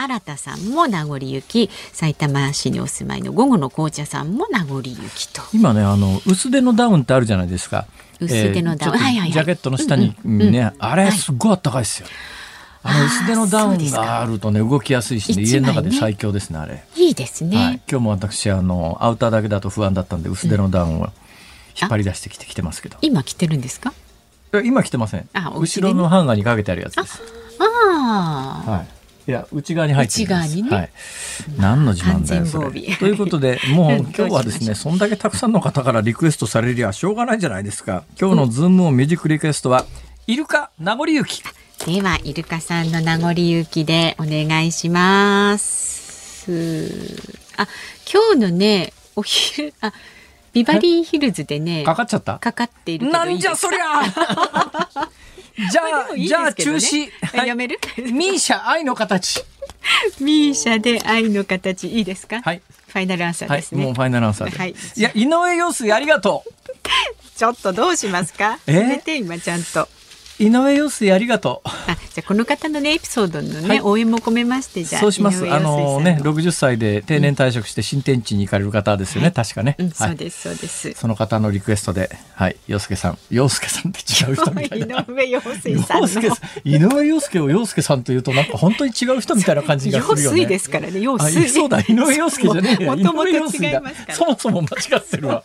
[0.00, 5.42] 新田さんも名残雪埼玉市にお住まいの午後の紅茶さんも名残雪と。
[5.52, 7.86] 今ねあの薄手のダウンってあるじゃないですか。
[8.20, 12.08] 薄手のダウン、えー、はいはいはい、ジャケットの下にね、うんうん、あれすごいあったかいですよ、
[12.82, 16.84] はい、あの薄手のダウンがあるとね動きやすいし、ね、家の中で最強ですねあれ。
[16.96, 21.08] いいですね、はい、今日も私あのアウターだけだと不安だったんで薄手のダウンを
[21.80, 23.92] 引っ張り出してきてきてますけど、今着てるんですか？
[24.64, 25.28] 今着てません。
[25.34, 27.20] 後ろのハンガーにかけてあるやつです。
[27.60, 28.97] ああ、はい
[29.28, 30.56] いや内側に入っています。
[30.56, 30.90] ね、はい。
[31.58, 32.80] 何の自慢だよそれ。
[32.96, 38.04] ということで、 もう今日はですね、そんだけたくさんの方からリクエストされりゃしょうがないじゃないですか。
[38.18, 39.84] 今日のズームオンミュージックリクエストは、
[40.26, 41.42] イルカ名残雪。
[41.84, 47.30] では、イルカさんの名残雪でお願いします。
[47.58, 47.68] あ、
[48.10, 49.92] 今日のね、お昼、あ、
[50.54, 52.38] ビバリーヒルズでね、かかっちゃった？
[52.38, 54.02] かかっているなんじゃそりゃ
[55.70, 57.10] じゃあ、いいね、じゃあ中止。
[57.46, 57.78] やめる？
[58.12, 59.44] ミーシャ愛の形。
[60.20, 62.40] ミーシャで愛の形いいですか？
[62.42, 62.62] はい。
[62.86, 63.78] ファイナルアンサーですね。
[63.78, 64.56] はい、もうファイナルアンサーで。
[64.56, 64.74] はい。
[64.96, 66.50] いや、井上陽水ありがとう。
[67.36, 68.58] ちょっとどうしますか？
[68.66, 69.88] えー、て今ちゃんと。
[70.40, 71.68] 井上陽水ありがとう。
[71.68, 75.50] あ、じゃこの方のねエピソードのね、はい、応援も込めましてじゃそうします。
[75.50, 80.92] あのね60歳で定年退職して新天地に行かれる方ですよね、うん、確かね、うん、そうですそうです。
[80.92, 85.00] その方のリクエストではい陽介さん陽介さんって違う人みたいな。
[85.00, 86.04] 井上陽水さん
[86.64, 90.38] 井上陽介を陽介さんというとなんか本当に違う人みたいな感じがするよね。
[90.40, 91.48] 陽水ですからね陽水。
[91.48, 92.94] そうだ井上陽介じゃねえや。
[92.94, 94.14] もともと違いますから。
[94.14, 95.42] そもそも間違ってるわ。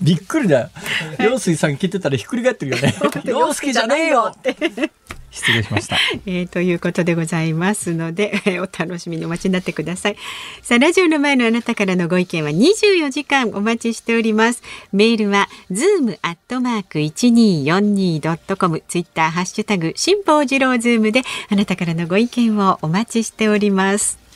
[0.00, 0.70] びっくりだよ。
[1.18, 2.94] 陽水さん聞いてたらひっくり返ってるよね。
[3.26, 4.56] 陽介じゃねえよって。
[5.30, 5.96] 失礼しました。
[6.26, 10.16] えー、ということでございますので、 お楽しみにお待ちになってください。
[10.62, 14.62] さあ、ラジオの前のあなたからのご意見は24時間お待ちしております。
[14.92, 24.29] メールは、ズームアットマーク 1242.com、ツイッター、ハッシュタグ、辛坊治郎ズームで、あなたからのご意見をお待ちしております。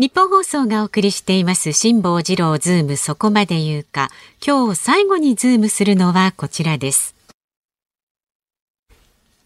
[0.00, 4.08] ニッポン放送がお送りしています辛坊治郎ズームそこまで言うか。
[4.42, 7.14] 今日最後にズームするのはこちらです。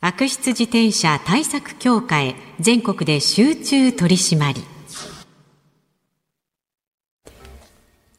[0.01, 4.63] 悪質自転車対策強化へ全国で集中取り締まり。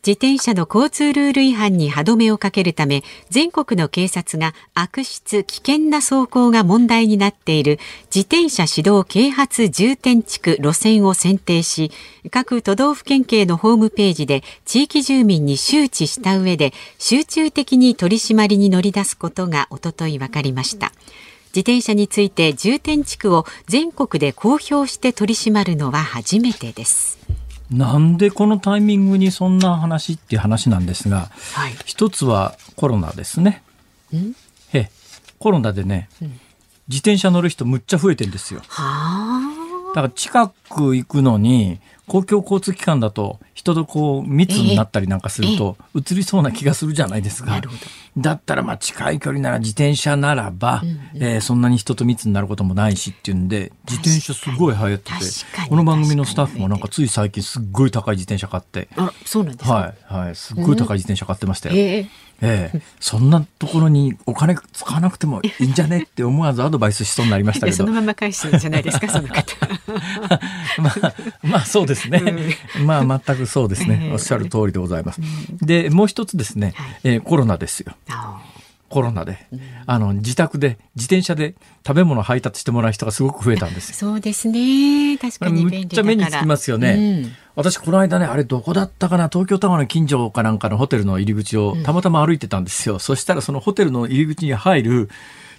[0.06, 7.80] 自転車の交通ルール違反に歯止めをかけるため全国の警察が悪質危険な走行が問題になっている
[8.14, 11.90] 自転車指導啓発重点地区路線を選定し
[12.30, 20.92] 各都道府県警のホームページで地域住民に周知した上で集中的に取り締まりに乗り出すことがおととい分かりました。
[21.48, 27.25] 自転車について重点地区を全国で公表して取り締まるのは初めてです。
[27.72, 33.64] なんでこのタイミングにそんな話っていう話なんですが、はい、一つはコロナですね。
[34.74, 34.90] え
[35.40, 36.28] コロナでね、うん、
[36.88, 38.62] 自転車乗る人むっちゃ増えてんですよ。
[38.62, 47.62] だから近く行くのに公共交通機関だと人とこう密になったりなんかすると移りそうな気がするじゃないですか。
[48.18, 50.84] だったらまあ近い距離なら自転車ならば、
[51.16, 55.20] えー、そんなに人と密になることもないしっていうんで自転車すごい流行ってて
[55.68, 58.88] この番組のスタッフもなんかつい最近すっごい高い自転車買って。
[59.66, 61.76] はいはいすっごい高い自転車買ってましたよ。
[62.42, 67.78] ええ、そんなところにお金使わなくてもいいんじゃねって思わずアドバイスしそうになりましたけど。
[67.78, 69.56] そのまま返すんじゃないですか その方。
[70.78, 71.14] まあ
[71.44, 72.22] まあそうですね、
[72.78, 75.22] うん、まあ全くそうですね、おっしゃる通りでございます、
[75.62, 76.74] でもう一つですね、
[77.04, 77.96] えー、コロナですよ。
[78.90, 79.48] コロナで、
[79.88, 81.56] あの自宅で自転車で
[81.86, 85.18] 食べ物配達してもらう人がすごく増えたんですそうですね。
[85.18, 89.30] 確かにめっちゃ目につきますよね、うん、私この間ねあれどこだったかな？
[89.30, 95.10] 東京タワーの近所かなんかのホテルの入り口をたまたま歩いてたんですよ、うん、そしたらそのホテルの入り口に入る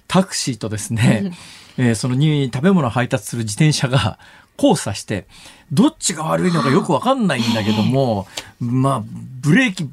[0.07, 1.33] タクシーとですね、
[1.77, 4.19] うん、えー、そのに食べ物を配達する自転車が
[4.57, 5.27] 交差して
[5.71, 8.27] どっちが悪いのかよくわかんないんだけども、
[8.59, 9.03] まあ
[9.41, 9.89] ブレーキ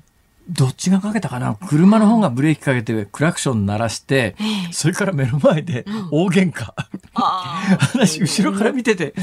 [0.48, 1.57] どっちがかけたかな？
[1.68, 4.36] 車の方がブレーキかけてクラクション鳴らして、
[4.72, 6.72] それから目の前で大喧嘩。
[7.14, 9.14] 私、 後ろから見てて、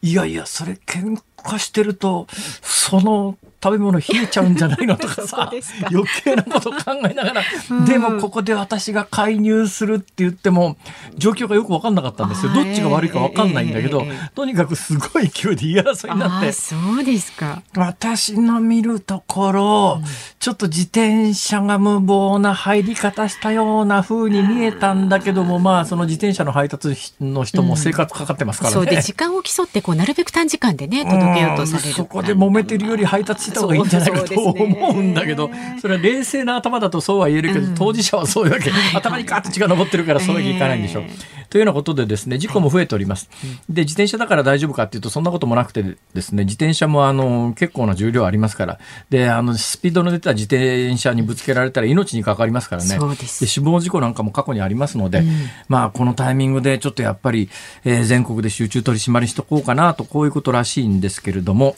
[0.00, 2.26] いやいや、それ喧化してると、
[2.62, 5.50] その食べ物冷えちゃうんじゃないのとかさ
[5.90, 7.42] 余計なこと考えながら、
[7.84, 10.76] でもここで私が介入するって言っても
[11.16, 12.52] 状況がよく分かんなかったんですよ。
[12.52, 16.52] どっちが悪いか分かんないんだけど、とにかくすごい勢いで言い争いになって。
[16.52, 17.62] そうですか。
[17.76, 20.06] 私の見るところ、うん、
[20.38, 41.04] ちょっと自転車が無謀な入り方したような風に見えたんだけどもまあその自転車の配達の人も生活かかってますからね、うん、そうで時間を競ってこうなるべく短時間でね届けようとされる、そこで揉めてるより配達した方がいいんじゃないかと思うんだけどそれは冷静な頭だとそうは言えるけど、当事者はそういうわけ頭にガーッと血が上ってるからそういうわけいかないんでしょう。
[41.50, 43.28] というようなことでですね事故も増えております。
[43.68, 45.82] で自転車だから大丈夫かっていうとそんなこともなくて
[46.14, 48.78] ですね自転車もあの結構な重量ありますから
[49.10, 55.26] であのスピードの出た自転車にぶつけられたら命に関わりますからねで死亡事故なんかも過去にありますので、うん、
[55.68, 57.50] まあこのタイミングでちょっとやっぱり、
[57.84, 61.74] えー、全国で集中取り締まりしとこうかなとこういうことらしいんですけれども、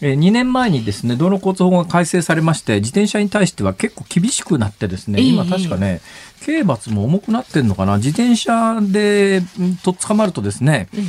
[0.00, 6.00] えー、2年前にですね道路交通法が改正されまして自転車に対しては結構厳しくなってですね今確かね、
[6.44, 7.96] 刑罰も重くなってんのかな。
[7.96, 9.42] 自転車で
[9.82, 11.04] とっ捕まるとですね、うん。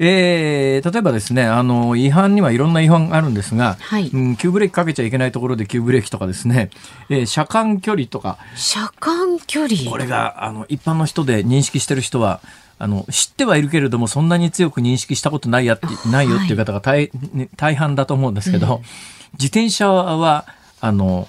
[0.00, 6.70] えー、例えばですね、あの、違反にはいろんな違反があるんですが、はい、うん、急ブレーキかけちゃいけないところで急ブレーキとかですね、
[7.10, 8.38] えー、車間距離とか。
[8.54, 9.90] 車間距離？
[9.90, 12.40] これが、あの、一般の人で認識してる人は、
[12.78, 17.10] あの、知ってはいるけれども、そんなに強く認識したことないやって、ないよっていう方が大,、
[17.56, 18.82] 大半だと思うんですけど、うん、
[19.34, 20.46] 自転車は、
[20.80, 21.28] あの、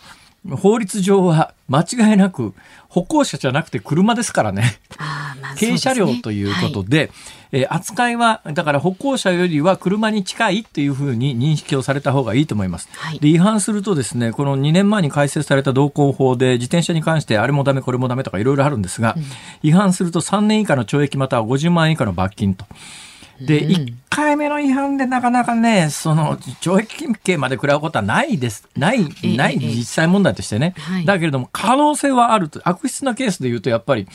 [0.52, 2.54] 法律上は間違いなく
[2.88, 4.80] 歩行者じゃなくて車ですからね。
[4.97, 7.12] あ軽車両ということで、はい
[7.52, 12.89] えー、扱いは、だから歩行者よりは車に近いっていうふうに認識をされた方がいいと思います。
[12.93, 19.24] はい、で、違反するとですね、この2年前に改正された道交法で自転車に関してあれもダメこれもダメとかいろいろあるんですが、うん、
[19.68, 22.66] 違反すると3年以下の懲役または50万円以下の罰金と。
[23.42, 28.68] で、1回目の違反でなかなかね、その、懲役刑まで食らうことはないです。
[28.78, 30.76] ない、ない実際問題としてね。
[31.06, 32.60] だけれども、可能性はあると。
[32.64, 34.08] 悪質なケースで言うと、やっぱり、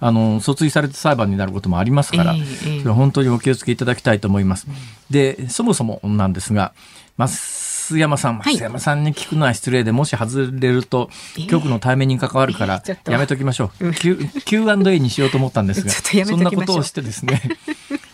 [0.00, 4.66] あの訴追されて裁判になることもありますから、えー、それは本当にお気をつけいただきたいと思います。
[5.08, 6.74] でそもそもなんですが、
[7.16, 11.10] 増山さん、増山さんに聞くのは失礼で、もし外れると、
[11.48, 13.92] 局の対面に関わるから、やめときましょう。
[13.92, 15.90] Q&A にしようと思ったんですが、
[16.24, 17.42] そんなことをしてですね、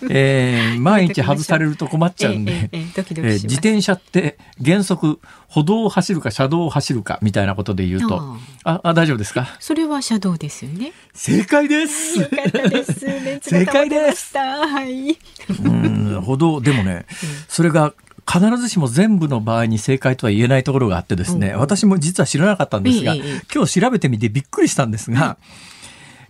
[0.08, 8.94] えー、 毎日外されると困っちゃうんで、自転車って原則歩道を走るか車道を走るかみたいなことで言うと、ああ。
[8.94, 9.56] 大丈夫ですか？
[9.60, 10.92] それは車道ですよね。
[11.12, 12.18] 正解です。
[12.18, 13.00] よかったです。
[13.42, 14.36] 正解です。
[14.36, 15.18] はい。
[15.64, 17.06] うん歩道でもね、
[17.48, 17.94] それが
[18.30, 23.14] 必ずしも全部の場合に正解とは言えないところがあってですね、うん、私も実は知らなかったんですが、
[23.52, 25.36] 今日調べてみてびっくりしたんですが、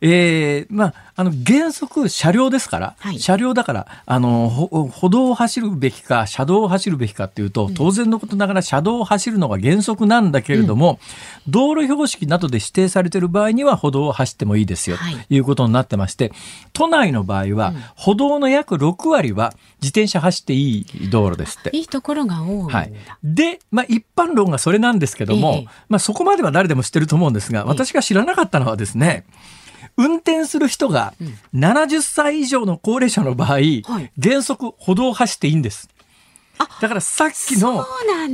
[0.03, 10.98] えー、まあ、あの、原則車両ですから、はい、車両だから、あの、歩道を走るべきか、車道を走るべきかっていうと、当然のことながら車道を走るのが原則なんだけれども、
[11.46, 15.38] うん、道路標識などで指定されている場合には歩道を走ってもいいですよ、とい。
[15.38, 16.32] うことになってまして、
[16.72, 21.76] 都内の場合は、歩道の約6割は自転車走っていい道路ですって。
[21.76, 22.72] いいところが多い。
[22.72, 22.92] はい。
[23.22, 29.59] で、まあ、一般論がそれなんですけども、ええ、まあ、そこまでは誰でも知ってると思うんですが、私が知らなかったのはですね、え
[29.97, 31.14] 運転する人が
[31.55, 33.84] 70歳以上の高齢者の場合、はい、
[34.20, 35.88] 原則歩道を走っていいんです。
[36.80, 37.86] だからさっきの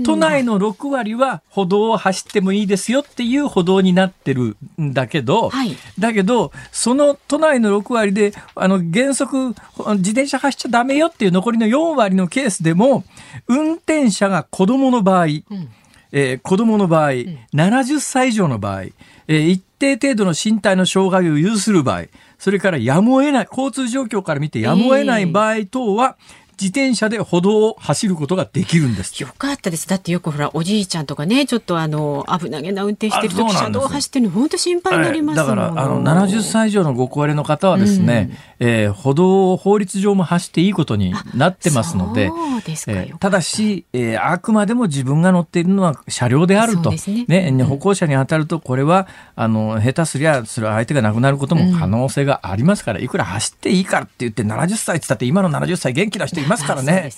[0.05, 9.55] 都内の6割は歩道を走ってもいいですよっていう歩道になってるんだけど、はい、だけどその都内の6割であの原則
[9.97, 13.05] 自転車走っちゃダメよっていう残りの4割のケースでも
[13.47, 15.43] 運転者が子供の場合、うん、
[16.13, 22.05] えー、子供の場合、うん、70歳以上の場合、えー、一定程度の身体の障害を有する場合、
[22.39, 26.17] それからやむを得ない、交通状況から見てやむを得ない場合等は、
[26.61, 29.21] 自転車で歩道を走ることができるんです。
[29.23, 29.87] よかったです。
[29.89, 43.31] だってよくほらおじいちゃんとかね、ちょっとあの危なげな運転してる時車道を走ってるの本当心配になりますだからあの70歳以上のご高齢の方はですね、うん、えー、歩道を法律上も走っていいことになってますので、えー、た。
[43.31, 46.93] だし、えー、あくまでも自分が乗っているのは車両であると、
[47.29, 57.11] ね、ね、歩行者に当たるとこれはあの下手すりゃそれは相手が亡くなることも可能性がありますから、うん、いくら走っていいからって言って70歳って言ったって今の70歳元気な人いますからね。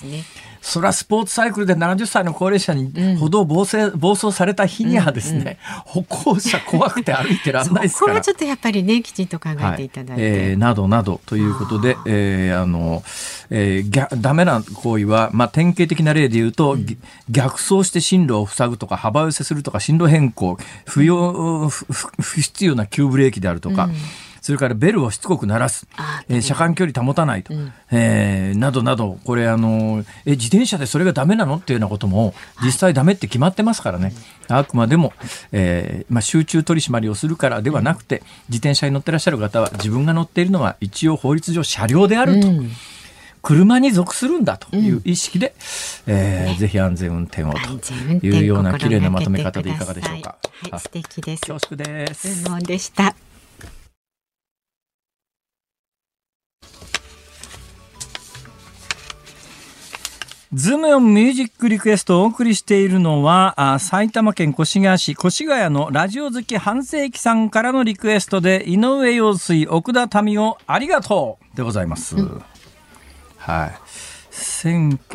[0.61, 8.07] それはスポーツサイクルで70歳の高齢者に歩道暴走,、暴走された日にはですね、うんうん、歩行者怖くて歩いてらんないですから。
[8.07, 10.23] ここはちょっとやっぱりねきちんと考えていただいて。
[10.23, 13.03] はい、えー、などなどということで、えー、あの、
[13.51, 16.87] えー、逆ダメな行為は、まあ、典型的な例で言うと、うん、
[17.31, 23.85] 逆走して進路を塞ぐとか幅寄せするとか進路変更不要不必要な急ブレーキであるとか。
[23.85, 23.95] うん
[24.49, 25.87] それからベルをしつこく鳴らす、
[26.31, 32.33] えー、車間距離保たないと、うん、えー、などなど、これあのえ、自転車でそれがダメなのっていうようなことも、
[32.65, 34.15] 実際ダメって決まってますからね、
[34.49, 35.13] あくまでも、
[35.53, 42.49] えーまあ、集中取り締まりをするからではなくて、自転車に乗ってらっしゃる方は、自分が乗っているのは一応法律上車両であると。
[42.49, 42.71] うん。
[43.43, 45.55] 車に属するんだという意識で、
[46.07, 50.37] うん、えー、ぜひ安全運転をというような綺麗なまとめ方でいかがでしょうか。
[50.71, 51.43] はい、素敵です。
[51.43, 52.41] 恐縮です。
[52.41, 53.15] 質問でした。
[60.55, 72.17] ズームオンミュージックリクエストをお送りしているのは、あ埼玉県越谷市越谷のラジオ好き半世紀さんからのリクエストで、井上陽水、奥田民生、ありがとうでございます。
[72.17, 72.43] うん、
[73.37, 73.73] はい。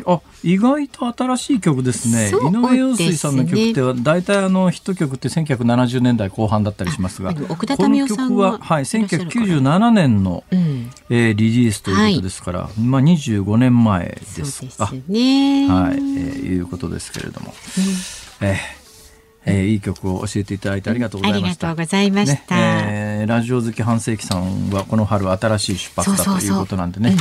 [0.06, 14.50] あ意外と新しい曲ですね、ね、井上陽水さんの曲っては大体あのヒット曲って1970年代後半だったりしますが奥田民生さんは、はい、1997年の、うん、えー、リリースということですから、はい、まあ、25年前です。
[14.50, 15.68] そうですね。
[15.68, 17.54] はい、えー、いうことですけれども。
[18.40, 18.84] うん、えー
[19.46, 21.74] えー、いい曲を教えていただいてありがとうございました。
[21.74, 21.86] ね
[22.56, 27.18] えー、ラジオ好き半世紀さんはこの春新しい出発だということなんでね、ううん、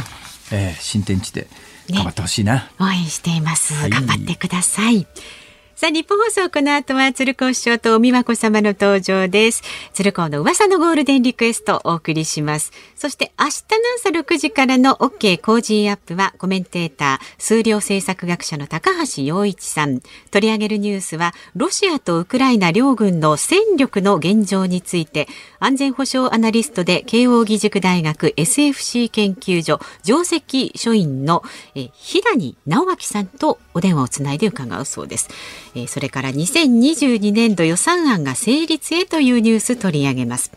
[0.57, 1.47] えー、新天地で
[1.89, 5.07] 頑張ってほしいな、ね、応援しています、はい、頑張ってください
[5.75, 9.63] さあ、ニッポン放送この後は鶴光師匠と美和子様の登場です。
[9.91, 12.71] 鶴光の噂のゴールデンリクエストをお送りします。
[12.95, 13.57] そして明日の
[13.97, 20.01] 朝6時からの OK コージーアップはコメンテーター、数量政策学者の高橋洋一さん。
[20.29, 25.27] 取り上げるニュースは、ロシアとウクライナ両軍の戦力の現状について、
[25.59, 31.43] 安全保障アナリストで慶應義塾大学 SFC 研究所上席所員の
[31.73, 35.29] え部谷直亮さんとお電話をつないで伺うそうです。
[35.87, 40.51] それから2022年度予算案が成立へというニュース取り上げます。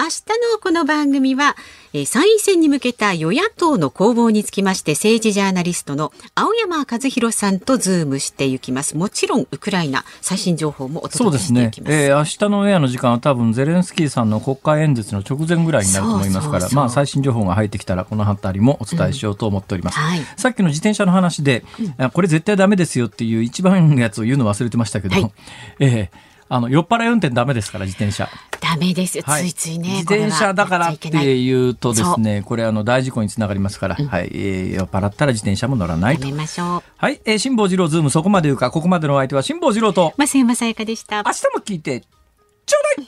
[0.00, 0.10] 明日
[0.54, 1.56] のこの番組は、
[1.92, 8.96] え参院選に向けた与野党の攻防につきまして政治ジャーナリストの青山和弘さんとズームしていきます。
[8.96, 11.92] もちろんウクライナ最新情報もお届けしていきます。
[11.92, 12.04] そうですね。
[12.06, 20.00] えー、明日のエアの時間は多分ゼレンスキーさんの国会演説の直前ぐらいになると思いますから、まあ最新情報が入ってきたらこの辺りもお伝えしようと思っております。
[20.00, 21.62] うんはい、さっきの自転車の話で、
[21.98, 25.32] うん、これ絶対ダメですよっていう一番やつを言うの忘れてましたけど、はい、
[25.80, 28.28] えーあの、酔っ払い運転ダメですから、自転車。
[28.60, 30.00] ダメですよ、はい、ついついね。
[30.00, 36.26] 自転車だからっていうとですね、これあの、大事故につながりますから、うん、はい、えー、酔っ払ったら自転車も乗らないと。
[36.26, 36.82] やめましょう。
[36.96, 41.22] はい、えー、辛坊治郎ズームそこまで言うか、ここまでのお相手は辛坊治郎と、増山さやかでした。
[41.24, 43.06] 明日も聞いて、ちょうだい